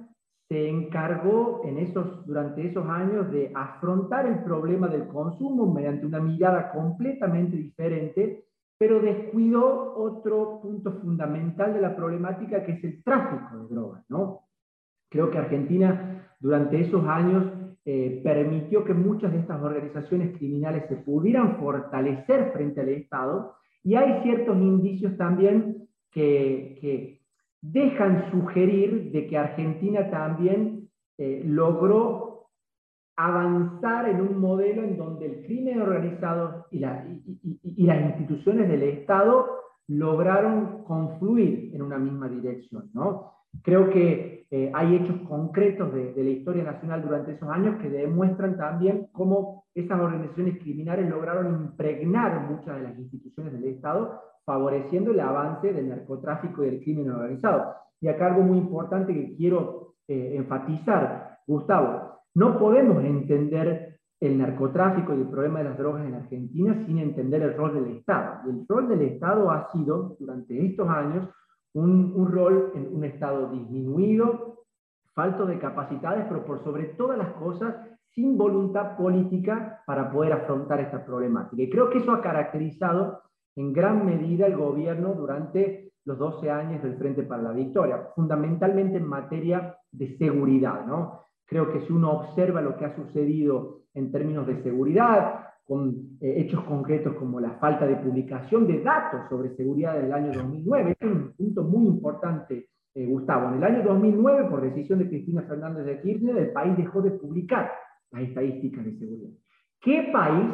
se 0.49 0.69
encargó 0.69 1.63
en 1.65 1.79
esos, 1.79 2.25
durante 2.27 2.67
esos 2.67 2.87
años 2.89 3.31
de 3.33 3.51
afrontar 3.55 4.27
el 4.27 4.45
problema 4.45 4.89
del 4.89 5.09
consumo 5.09 5.73
mediante 5.73 6.07
una 6.07 6.21
mirada 6.21 6.71
completamente 6.71 7.57
diferente 7.57 8.47
pero 8.79 9.01
descuidó 9.01 9.95
otro 9.97 10.61
punto 10.61 10.93
fundamental 11.01 11.73
de 11.73 11.81
la 11.81 11.97
problemática 11.97 12.65
que 12.65 12.73
es 12.73 12.85
el 12.85 13.03
tráfico 13.03 13.57
de 13.59 13.75
drogas. 13.75 14.05
¿no? 14.09 14.43
Creo 15.09 15.31
que 15.31 15.39
Argentina 15.39 16.37
durante 16.41 16.81
esos 16.81 17.07
años 17.07 17.45
eh, 17.85 18.21
permitió 18.23 18.85
que 18.85 18.93
muchas 18.93 19.33
de 19.33 19.39
estas 19.39 19.63
organizaciones 19.63 20.37
criminales 20.37 20.85
se 20.89 20.97
pudieran 20.97 21.57
fortalecer 21.59 22.53
frente 22.53 22.81
al 22.81 22.89
Estado 22.91 23.55
y 23.83 23.95
hay 23.95 24.23
ciertos 24.23 24.57
indicios 24.59 25.17
también 25.17 25.89
que, 26.11 26.77
que 26.81 27.16
dejan 27.73 28.31
sugerir 28.31 29.11
de 29.13 29.27
que 29.27 29.39
Argentina 29.39 30.11
también 30.11 30.89
eh, 31.19 31.43
logró 31.45 32.49
avanzar 33.17 34.09
en 34.09 34.21
un 34.21 34.39
modelo 34.39 34.83
en 34.83 34.97
donde 34.97 35.27
el 35.27 35.47
crimen 35.47 35.81
organizado 35.81 36.67
y, 36.71 36.79
las 36.81 38.11
instituciones 38.11 38.69
del 38.69 38.83
Estado 38.83 39.47
lograron 39.89 40.85
confluir 40.85 41.75
en 41.75 41.83
una 41.83 41.97
misma 41.97 42.29
dirección. 42.29 42.91
¿no? 42.93 43.33
Creo 43.63 43.89
que 43.89 44.47
eh, 44.51 44.71
hay 44.75 44.97
hechos 44.97 45.17
concretos 45.29 45.93
de, 45.93 46.13
la 46.15 46.31
historia 46.31 46.65
nacional 46.65 47.03
durante 47.03 47.33
esos 47.33 47.49
años 47.49 47.81
que 47.81 47.89
demuestran 47.89 48.57
también 48.57 49.09
cómo 49.13 49.65
esas 49.75 49.99
organizaciones 49.99 50.59
criminales 50.59 51.09
lograron 51.09 51.65
impregnar 51.65 52.51
muchas 52.51 52.77
de 52.77 52.83
las 52.83 52.99
instituciones 52.99 53.53
del 53.55 53.65
Estado, 53.65 54.21
favoreciendo 54.47 55.11
el 55.11 55.21
avance 55.21 55.73
del 55.73 55.89
narcotráfico 55.89 56.63
y 56.63 56.71
del 56.71 56.81
crimen 56.81 57.11
organizado. 57.11 57.75
Y 58.01 58.09
acá 58.09 58.29
algo 58.29 58.43
muy 58.43 58.59
importante 58.59 59.13
que 59.13 59.35
quiero 59.35 59.97
eh, 60.07 60.37
enfatizar, 60.37 61.41
Gustavo, 61.47 62.21
no 62.35 62.59
podemos 62.59 63.03
entender 63.05 63.99
el 64.21 64.39
narcotráfico 64.39 65.13
y 65.13 65.21
el 65.21 65.29
problema 65.29 65.59
de 65.59 65.65
las 65.65 65.79
drogas 65.79 66.07
en 66.07 66.15
Argentina 66.15 66.85
sin 66.87 66.99
entender 66.99 67.43
el 67.43 67.57
rol 67.57 67.75
del 67.75 67.97
Estado. 67.97 68.41
Y 68.47 68.51
el 68.51 68.67
rol 68.69 68.89
del 68.89 69.03
Estado 69.03 69.51
ha 69.51 69.71
sido, 69.73 70.17
durante 70.19 70.65
estos 70.65 70.89
años, 70.89 71.29
un, 71.75 72.13
un 72.15 72.31
rol 72.31 72.73
en 72.75 72.95
un 72.95 73.05
Estado 73.05 73.51
disminuido, 73.51 74.65
falto 75.13 75.45
de 75.45 75.59
capacidades, 75.59 76.27
pero 76.29 76.45
por 76.45 76.63
sobre 76.63 76.85
todas 76.85 77.19
las 77.19 77.33
cosas, 77.33 77.75
sin 78.15 78.39
voluntad 78.39 78.97
política 78.97 79.83
para 79.87 80.11
poder 80.11 80.33
afrontar 80.33 80.81
esta 80.81 81.05
problemática. 81.05 81.63
Y 81.63 81.71
creo 81.71 81.91
que 81.91 81.99
eso 81.99 82.13
ha 82.13 82.23
caracterizado 82.23 83.23
en 83.57 83.73
gran 83.73 84.05
medida 84.05 84.47
el 84.47 84.57
gobierno 84.57 85.15
durante 85.15 85.93
los 86.05 86.19
12 86.19 86.51
años 86.51 86.83
del 86.83 86.97
Frente 86.97 87.25
para 87.25 87.43
la 87.43 87.53
Victoria, 87.53 88.09
fundamentalmente 88.15 88.99
en 88.99 89.09
materia 89.09 89.77
de 89.91 90.17
seguridad. 90.19 90.87
¿no? 90.87 91.23
Creo 91.47 91.73
que 91.73 91.81
si 91.81 91.93
uno 91.93 92.13
observa 92.13 92.61
lo 92.61 92.77
que 92.77 92.85
ha 92.85 92.95
sucedido 92.95 93.83
en 93.95 94.13
términos 94.13 94.47
de 94.47 94.63
seguridad, 94.63 95.47
con 95.67 96.17
eh, 96.21 96.35
hechos 96.37 96.63
concretos 96.63 97.15
como 97.15 97.41
la 97.41 97.59
falta 97.59 97.87
de 97.87 97.97
publicación 97.97 98.69
de 98.69 98.83
datos 98.83 99.23
sobre 99.29 99.57
seguridad 99.57 100.01
del 100.01 100.13
año 100.13 100.33
2009, 100.33 100.97
es 101.01 101.11
un 101.11 101.33
punto 101.33 101.65
muy 101.65 101.89
importante, 101.89 102.69
eh, 102.95 103.07
Gustavo. 103.07 103.49
En 103.49 103.55
el 103.55 103.65
año 103.65 103.83
2009, 103.83 104.49
por 104.49 104.61
decisión 104.63 105.01
de 105.01 105.09
Cristina 105.09 105.43
Fernández 105.43 105.85
de 105.87 106.01
Kirchner, 106.01 106.37
el 106.37 106.53
país 106.53 106.77
dejó 106.77 107.03
de 107.03 107.11
publicar 107.11 107.73
las 108.13 108.23
estadísticas 108.23 108.85
de 108.85 108.97
seguridad. 108.97 109.31
¿Qué 109.81 110.09
país 110.13 110.51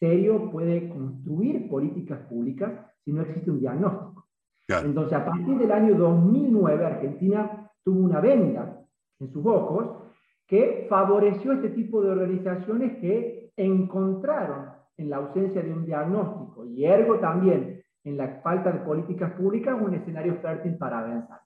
serio 0.00 0.50
puede 0.50 0.88
construir 0.88 1.68
políticas 1.68 2.18
públicas 2.28 2.72
si 3.04 3.12
no 3.12 3.22
existe 3.22 3.50
un 3.50 3.60
diagnóstico? 3.60 4.26
Entonces, 4.68 5.18
a 5.18 5.24
partir 5.24 5.58
del 5.58 5.72
año 5.72 5.94
2009, 5.96 6.86
Argentina 6.86 7.70
tuvo 7.84 8.00
una 8.00 8.20
venda 8.20 8.84
en 9.18 9.32
sus 9.32 9.44
ojos 9.44 10.00
que 10.46 10.86
favoreció 10.88 11.52
este 11.52 11.70
tipo 11.70 12.02
de 12.02 12.10
organizaciones 12.10 12.98
que 12.98 13.52
encontraron 13.56 14.70
en 14.96 15.10
la 15.10 15.16
ausencia 15.16 15.62
de 15.62 15.72
un 15.72 15.84
diagnóstico 15.84 16.66
y 16.66 16.84
ergo 16.84 17.18
también 17.18 17.82
en 18.04 18.16
la 18.16 18.40
falta 18.42 18.72
de 18.72 18.80
políticas 18.80 19.32
públicas 19.32 19.76
un 19.80 19.94
escenario 19.94 20.36
fértil 20.36 20.76
para 20.76 21.00
avanzar. 21.00 21.40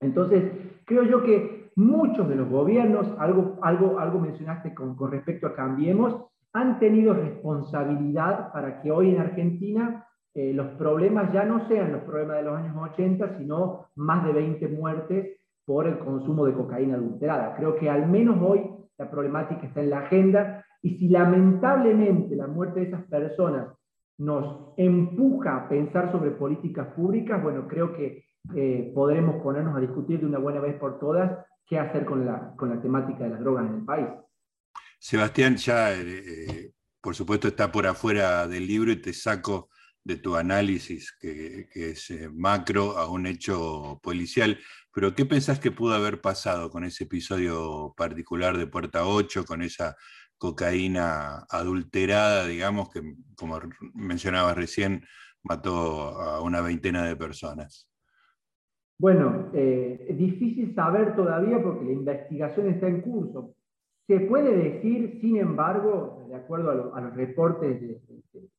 Entonces, 0.00 0.44
creo 0.84 1.04
yo 1.04 1.22
que 1.22 1.70
muchos 1.76 2.28
de 2.28 2.36
los 2.36 2.48
gobiernos, 2.48 3.06
algo, 3.18 3.58
algo, 3.62 3.98
algo 3.98 4.20
mencionaste 4.20 4.74
con, 4.74 4.96
con 4.96 5.10
respecto 5.10 5.46
a 5.46 5.54
Cambiemos, 5.54 6.26
han 6.56 6.78
tenido 6.78 7.12
responsabilidad 7.12 8.50
para 8.52 8.80
que 8.80 8.90
hoy 8.90 9.10
en 9.10 9.20
Argentina 9.20 10.06
eh, 10.34 10.52
los 10.54 10.68
problemas 10.78 11.32
ya 11.32 11.44
no 11.44 11.68
sean 11.68 11.92
los 11.92 12.02
problemas 12.02 12.38
de 12.38 12.42
los 12.44 12.56
años 12.56 12.76
80, 12.92 13.38
sino 13.38 13.86
más 13.94 14.24
de 14.24 14.32
20 14.32 14.68
muertes 14.68 15.38
por 15.66 15.86
el 15.86 15.98
consumo 15.98 16.46
de 16.46 16.54
cocaína 16.54 16.94
adulterada. 16.94 17.54
Creo 17.56 17.76
que 17.76 17.90
al 17.90 18.08
menos 18.08 18.38
hoy 18.40 18.70
la 18.96 19.10
problemática 19.10 19.66
está 19.66 19.82
en 19.82 19.90
la 19.90 20.00
agenda 20.00 20.64
y 20.80 20.98
si 20.98 21.08
lamentablemente 21.08 22.34
la 22.36 22.46
muerte 22.46 22.80
de 22.80 22.86
esas 22.86 23.04
personas 23.04 23.68
nos 24.18 24.72
empuja 24.78 25.56
a 25.56 25.68
pensar 25.68 26.10
sobre 26.10 26.30
políticas 26.30 26.88
públicas, 26.94 27.42
bueno, 27.42 27.66
creo 27.68 27.92
que 27.92 28.24
eh, 28.54 28.92
podremos 28.94 29.42
ponernos 29.42 29.76
a 29.76 29.80
discutir 29.80 30.20
de 30.20 30.26
una 30.26 30.38
buena 30.38 30.60
vez 30.60 30.76
por 30.76 30.98
todas 30.98 31.44
qué 31.66 31.78
hacer 31.78 32.06
con 32.06 32.24
la, 32.24 32.54
con 32.56 32.70
la 32.70 32.80
temática 32.80 33.24
de 33.24 33.30
las 33.30 33.40
drogas 33.40 33.66
en 33.66 33.74
el 33.74 33.84
país. 33.84 34.06
Sebastián, 34.98 35.56
ya 35.56 35.92
eh, 35.92 36.22
eh, 36.26 36.72
por 37.00 37.14
supuesto 37.14 37.48
está 37.48 37.70
por 37.70 37.86
afuera 37.86 38.46
del 38.46 38.66
libro 38.66 38.90
y 38.90 39.00
te 39.00 39.12
saco 39.12 39.70
de 40.02 40.16
tu 40.16 40.36
análisis, 40.36 41.16
que, 41.20 41.68
es 41.74 42.12
macro, 42.32 42.96
a 42.96 43.10
un 43.10 43.26
hecho 43.26 44.00
policial. 44.02 44.58
Pero 44.92 45.14
¿qué 45.14 45.26
pensás 45.26 45.58
que 45.58 45.72
pudo 45.72 45.94
haber 45.94 46.20
pasado 46.20 46.70
con 46.70 46.84
ese 46.84 47.04
episodio 47.04 47.92
particular 47.96 48.56
de 48.56 48.68
Puerta 48.68 49.06
8, 49.06 49.44
con 49.44 49.62
esa 49.62 49.96
cocaína 50.38 51.44
adulterada, 51.50 52.46
digamos, 52.46 52.90
que 52.90 53.02
como 53.36 53.58
mencionabas 53.94 54.56
recién, 54.56 55.04
mató 55.42 56.20
a 56.20 56.40
una 56.40 56.60
veintena 56.60 57.04
de 57.04 57.16
personas? 57.16 57.88
Bueno, 58.98 59.50
eh, 59.52 60.14
difícil 60.16 60.74
saber 60.74 61.14
todavía 61.16 61.62
porque 61.62 61.84
la 61.84 61.92
investigación 61.92 62.68
está 62.68 62.88
en 62.88 63.02
curso. 63.02 63.55
Se 64.06 64.20
puede 64.20 64.56
decir, 64.56 65.18
sin 65.20 65.36
embargo, 65.36 66.26
de 66.28 66.36
acuerdo 66.36 66.94
a, 66.94 67.00
los 67.00 67.14
reportes 67.14 67.80
de, 67.80 68.00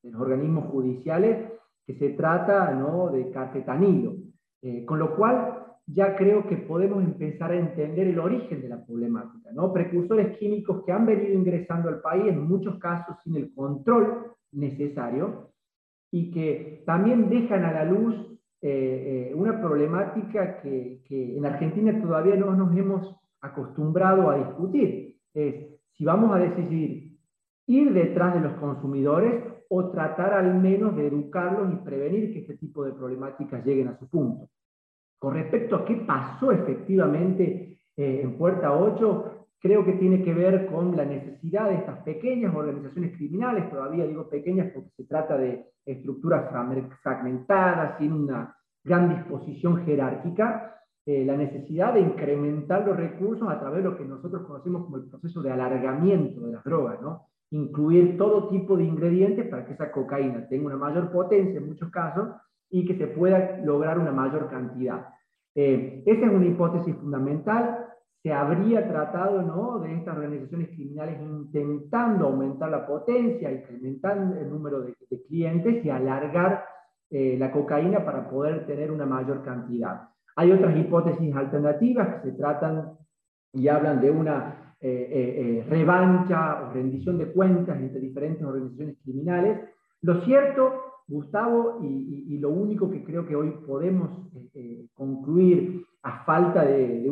los 0.03 0.21
organismos 0.21 0.65
judiciales, 0.71 1.51
que 1.85 1.97
se 1.97 2.09
trata 2.09 2.73
¿no? 2.73 3.09
de 3.09 3.31
cafetanilo, 3.31 4.15
eh, 4.61 4.83
con 4.85 4.99
lo 4.99 5.15
cual 5.15 5.67
ya 5.85 6.17
creo 6.17 6.45
que 6.47 6.57
podemos 6.57 7.01
empezar 7.01 7.51
a 7.51 7.59
entender 7.59 8.07
el 8.07 8.19
origen 8.19 8.61
de 8.61 8.67
la 8.67 8.85
problemática. 8.85 9.51
¿no? 9.53 9.71
Precursores 9.71 10.37
químicos 10.37 10.83
que 10.85 10.91
han 10.91 11.05
venido 11.05 11.33
ingresando 11.33 11.87
al 11.87 12.01
país, 12.01 12.25
en 12.27 12.45
muchos 12.45 12.77
casos 12.77 13.15
sin 13.23 13.37
el 13.37 13.53
control 13.53 14.33
necesario, 14.51 15.51
y 16.11 16.31
que 16.31 16.83
también 16.85 17.29
dejan 17.29 17.63
a 17.63 17.71
la 17.71 17.85
luz 17.85 18.15
eh, 18.61 19.29
eh, 19.31 19.35
una 19.35 19.61
problemática 19.61 20.61
que, 20.61 21.03
que, 21.07 21.37
en 21.37 21.45
Argentina 21.45 22.01
todavía 22.01 22.35
no 22.35 22.53
nos 22.53 22.75
hemos 22.75 23.15
acostumbrado 23.39 24.29
a 24.29 24.37
discutir. 24.37 25.06
Es 25.37 25.55
si 25.93 26.03
vamos 26.03 26.35
a 26.35 26.39
decidir 26.39 27.15
ir 27.67 27.93
detrás 27.93 28.33
de 28.33 28.39
los 28.39 28.53
consumidores 28.53 29.43
o 29.69 29.91
tratar 29.91 30.33
al 30.33 30.55
menos 30.55 30.95
de 30.95 31.07
educarlos 31.07 31.73
y 31.73 31.85
prevenir 31.85 32.33
que 32.33 32.39
este 32.39 32.57
tipo 32.57 32.83
de 32.83 32.93
problemáticas 32.93 33.63
lleguen 33.65 33.89
a 33.89 33.99
su 33.99 34.09
punto. 34.09 34.49
Con 35.19 35.33
respecto 35.33 35.75
a 35.75 35.85
qué 35.85 35.95
pasó 35.97 36.51
efectivamente 36.51 37.79
eh, 37.97 38.21
en 38.23 38.37
Puerta 38.37 38.73
8, 38.73 39.47
creo 39.59 39.83
que 39.83 39.93
tiene 39.93 40.23
que 40.23 40.33
ver 40.33 40.67
con 40.67 40.95
la 40.95 41.05
necesidad 41.05 41.69
de 41.69 41.75
estas 41.75 41.99
pequeñas 41.99 42.55
organizaciones 42.55 43.15
criminales, 43.17 43.69
todavía 43.69 44.05
digo 44.05 44.29
pequeñas 44.29 44.71
porque 44.73 44.91
se 44.95 45.05
trata 45.05 45.37
de 45.37 45.65
estructuras 45.85 46.49
fragmentadas, 47.01 47.97
sin 47.97 48.13
una 48.13 48.55
gran 48.83 49.09
disposición 49.09 49.85
jerárquica, 49.85 50.76
eh, 51.07 51.23
la 51.23 51.37
necesidad 51.37 51.93
de 51.93 52.01
incrementar 52.01 52.85
los 52.85 52.97
recursos 52.97 53.47
a 53.49 53.57
través 53.57 53.81
de 53.81 53.89
lo 53.89 53.97
que 53.97 54.03
nosotros 54.03 54.45
conocemos 54.45 54.83
como 54.83 54.97
el 54.97 55.05
proceso 55.05 55.41
de 55.41 55.49
alargamiento 55.49 56.41
de 56.41 56.51
las 56.51 56.63
drogas, 56.65 57.01
¿no? 57.01 57.27
incluir 57.51 58.17
todo 58.17 58.49
tipo 58.49 58.75
de 58.75 58.83
ingredientes 58.83 59.47
para 59.47 59.65
que 59.65 59.71
esa 59.71 59.89
cocaína 59.89 60.45
tenga 60.49 60.65
una 60.65 60.75
mayor 60.75 61.09
potencia 61.09 61.59
en 61.59 61.67
muchos 61.69 61.89
casos 61.91 62.27
y 62.69 62.85
que 62.85 62.97
se 62.97 63.07
pueda 63.07 63.57
lograr 63.63 63.97
una 63.99 64.11
mayor 64.11 64.49
cantidad. 64.49 65.07
Eh, 65.55 66.03
esa 66.05 66.25
es 66.25 66.29
una 66.33 66.45
hipótesis 66.45 66.93
fundamental. 66.97 67.85
Se 68.21 68.33
habría 68.33 68.85
tratado 68.85 69.41
¿no? 69.43 69.79
de 69.79 69.95
estas 69.95 70.13
organizaciones 70.13 70.67
criminales 70.71 71.21
intentando 71.21 72.25
aumentar 72.25 72.69
la 72.69 72.85
potencia, 72.85 73.49
incrementar 73.49 74.17
el 74.17 74.49
número 74.49 74.81
de, 74.81 74.93
clientes 75.29 75.85
y 75.85 75.89
alargar 75.89 76.65
eh, 77.09 77.37
la 77.39 77.49
cocaína 77.49 78.03
para 78.03 78.29
poder 78.29 78.67
tener 78.67 78.91
una 78.91 79.05
mayor 79.05 79.41
cantidad. 79.41 80.09
Hay 80.37 80.51
otras 80.51 80.77
hipótesis 80.77 81.35
alternativas 81.35 82.21
que 82.21 82.31
se 82.31 82.37
tratan 82.37 82.93
y 83.53 83.67
hablan 83.67 83.99
de 83.99 84.11
una 84.11 84.75
eh, 84.79 85.65
revancha 85.67 86.61
o 86.63 86.73
rendición 86.73 87.17
de 87.17 87.31
cuentas 87.33 87.77
entre 87.77 87.99
diferentes 87.99 88.43
organizaciones 88.43 88.97
criminales. 89.03 89.59
Lo 90.01 90.21
cierto 90.21 90.87
Gustavo, 91.07 91.79
y, 91.81 92.37
lo 92.37 92.49
único 92.49 92.91
que 92.91 93.03
creo 93.03 93.25
que 93.25 93.35
hoy 93.35 93.51
podemos 93.65 94.09
eh, 94.35 94.49
eh, 94.53 94.87
concluir 94.93 95.85
a 96.03 96.25
falta 96.25 96.65
de, 96.65 97.01
de, 97.01 97.09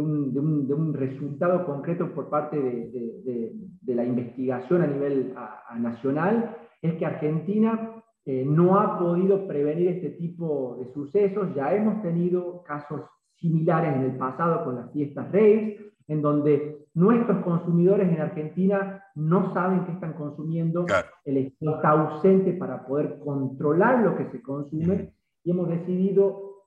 un, 0.00 0.94
resultado 0.94 1.66
concreto 1.66 2.14
por 2.14 2.30
parte 2.30 2.56
de, 2.56 3.94
la 3.94 4.04
investigación 4.04 4.82
a 4.82 4.86
nivel 4.86 5.34
nacional 5.78 6.56
es 6.80 6.94
que 6.94 7.06
Argentina 7.06 7.97
eh, 8.28 8.44
no 8.44 8.78
ha 8.78 8.98
podido 8.98 9.48
prevenir 9.48 9.88
este 9.88 10.10
tipo 10.10 10.76
de 10.78 10.92
sucesos. 10.92 11.48
Ya 11.54 11.74
hemos 11.74 12.02
tenido 12.02 12.62
casos 12.62 13.00
similares 13.40 13.96
en 13.96 14.02
el 14.02 14.18
pasado 14.18 14.64
con 14.64 14.76
las 14.76 14.92
fiestas 14.92 15.32
raves, 15.32 15.80
en 16.08 16.20
donde 16.20 16.86
nuestros 16.92 17.42
consumidores 17.42 18.06
en 18.06 18.20
Argentina 18.20 19.02
no 19.14 19.54
saben 19.54 19.86
qué 19.86 19.92
están 19.92 20.12
consumiendo, 20.12 20.84
el 21.24 21.38
Estado 21.38 21.76
está 21.76 21.90
ausente 21.90 22.52
para 22.52 22.86
poder 22.86 23.18
controlar 23.20 24.04
lo 24.04 24.14
que 24.18 24.30
se 24.30 24.42
consume 24.42 25.14
y 25.42 25.50
hemos 25.50 25.70
decidido, 25.70 26.66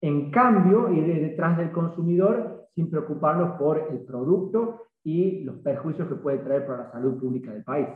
en 0.00 0.32
cambio, 0.32 0.90
ir 0.92 1.06
detrás 1.20 1.56
del 1.56 1.70
consumidor 1.70 2.66
sin 2.74 2.90
preocuparnos 2.90 3.56
por 3.60 3.78
el 3.92 4.00
producto 4.00 4.80
y 5.04 5.44
los 5.44 5.54
perjuicios 5.58 6.08
que 6.08 6.16
puede 6.16 6.38
traer 6.38 6.66
para 6.66 6.84
la 6.84 6.90
salud 6.90 7.20
pública 7.20 7.52
del 7.52 7.62
país. 7.62 7.86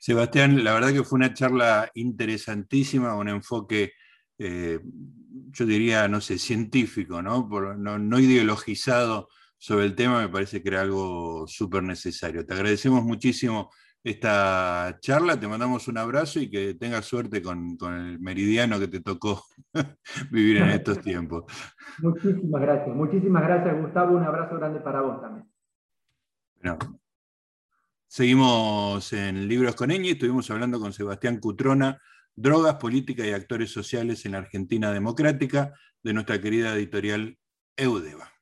Sebastián, 0.00 0.64
la 0.64 0.72
verdad 0.72 0.94
que 0.94 1.04
fue 1.04 1.18
una 1.18 1.34
charla 1.34 1.90
interesantísima, 1.92 3.14
un 3.14 3.28
enfoque, 3.28 3.92
eh, 4.38 4.80
yo 5.50 5.66
diría, 5.66 6.08
no 6.08 6.22
sé, 6.22 6.38
científico, 6.38 7.20
¿no? 7.20 7.46
no, 7.76 7.98
no 7.98 8.18
ideologizado 8.18 9.28
sobre 9.58 9.84
el 9.84 9.94
tema, 9.94 10.22
me 10.22 10.30
parece 10.30 10.62
que 10.62 10.70
era 10.70 10.80
algo 10.80 11.46
súper 11.46 11.82
necesario. 11.82 12.46
Te 12.46 12.54
agradecemos 12.54 13.04
muchísimo 13.04 13.70
esta 14.02 14.96
charla, 15.02 15.38
te 15.38 15.46
mandamos 15.46 15.86
un 15.86 15.98
abrazo 15.98 16.40
y 16.40 16.50
que 16.50 16.72
tengas 16.76 17.04
suerte 17.04 17.42
con, 17.42 17.76
el 17.82 18.18
meridiano 18.20 18.78
que 18.78 18.88
te 18.88 19.00
tocó 19.00 19.42
vivir 20.30 20.62
en 20.62 20.70
estos 20.70 21.02
tiempos. 21.02 21.44
Muchísimas 21.98 22.62
gracias, 22.62 22.96
muchísimas 22.96 23.42
gracias 23.42 23.82
Gustavo, 23.82 24.16
un 24.16 24.24
abrazo 24.24 24.56
grande 24.56 24.80
para 24.80 25.02
vos 25.02 25.20
también. 25.20 25.46
Seguimos 28.12 29.12
en 29.12 29.46
Libros 29.46 29.76
con 29.76 29.92
Eñi, 29.92 30.10
estuvimos 30.10 30.50
hablando 30.50 30.80
con 30.80 30.92
Sebastián 30.92 31.38
Cutrona, 31.38 32.02
Drogas, 32.34 32.74
Política 32.74 33.24
y 33.24 33.30
Actores 33.30 33.70
Sociales 33.70 34.26
en 34.26 34.32
la 34.32 34.38
Argentina 34.38 34.90
Democrática, 34.90 35.74
de 36.02 36.12
nuestra 36.12 36.40
querida 36.40 36.74
editorial 36.74 37.38
Eudeva. 37.76 38.32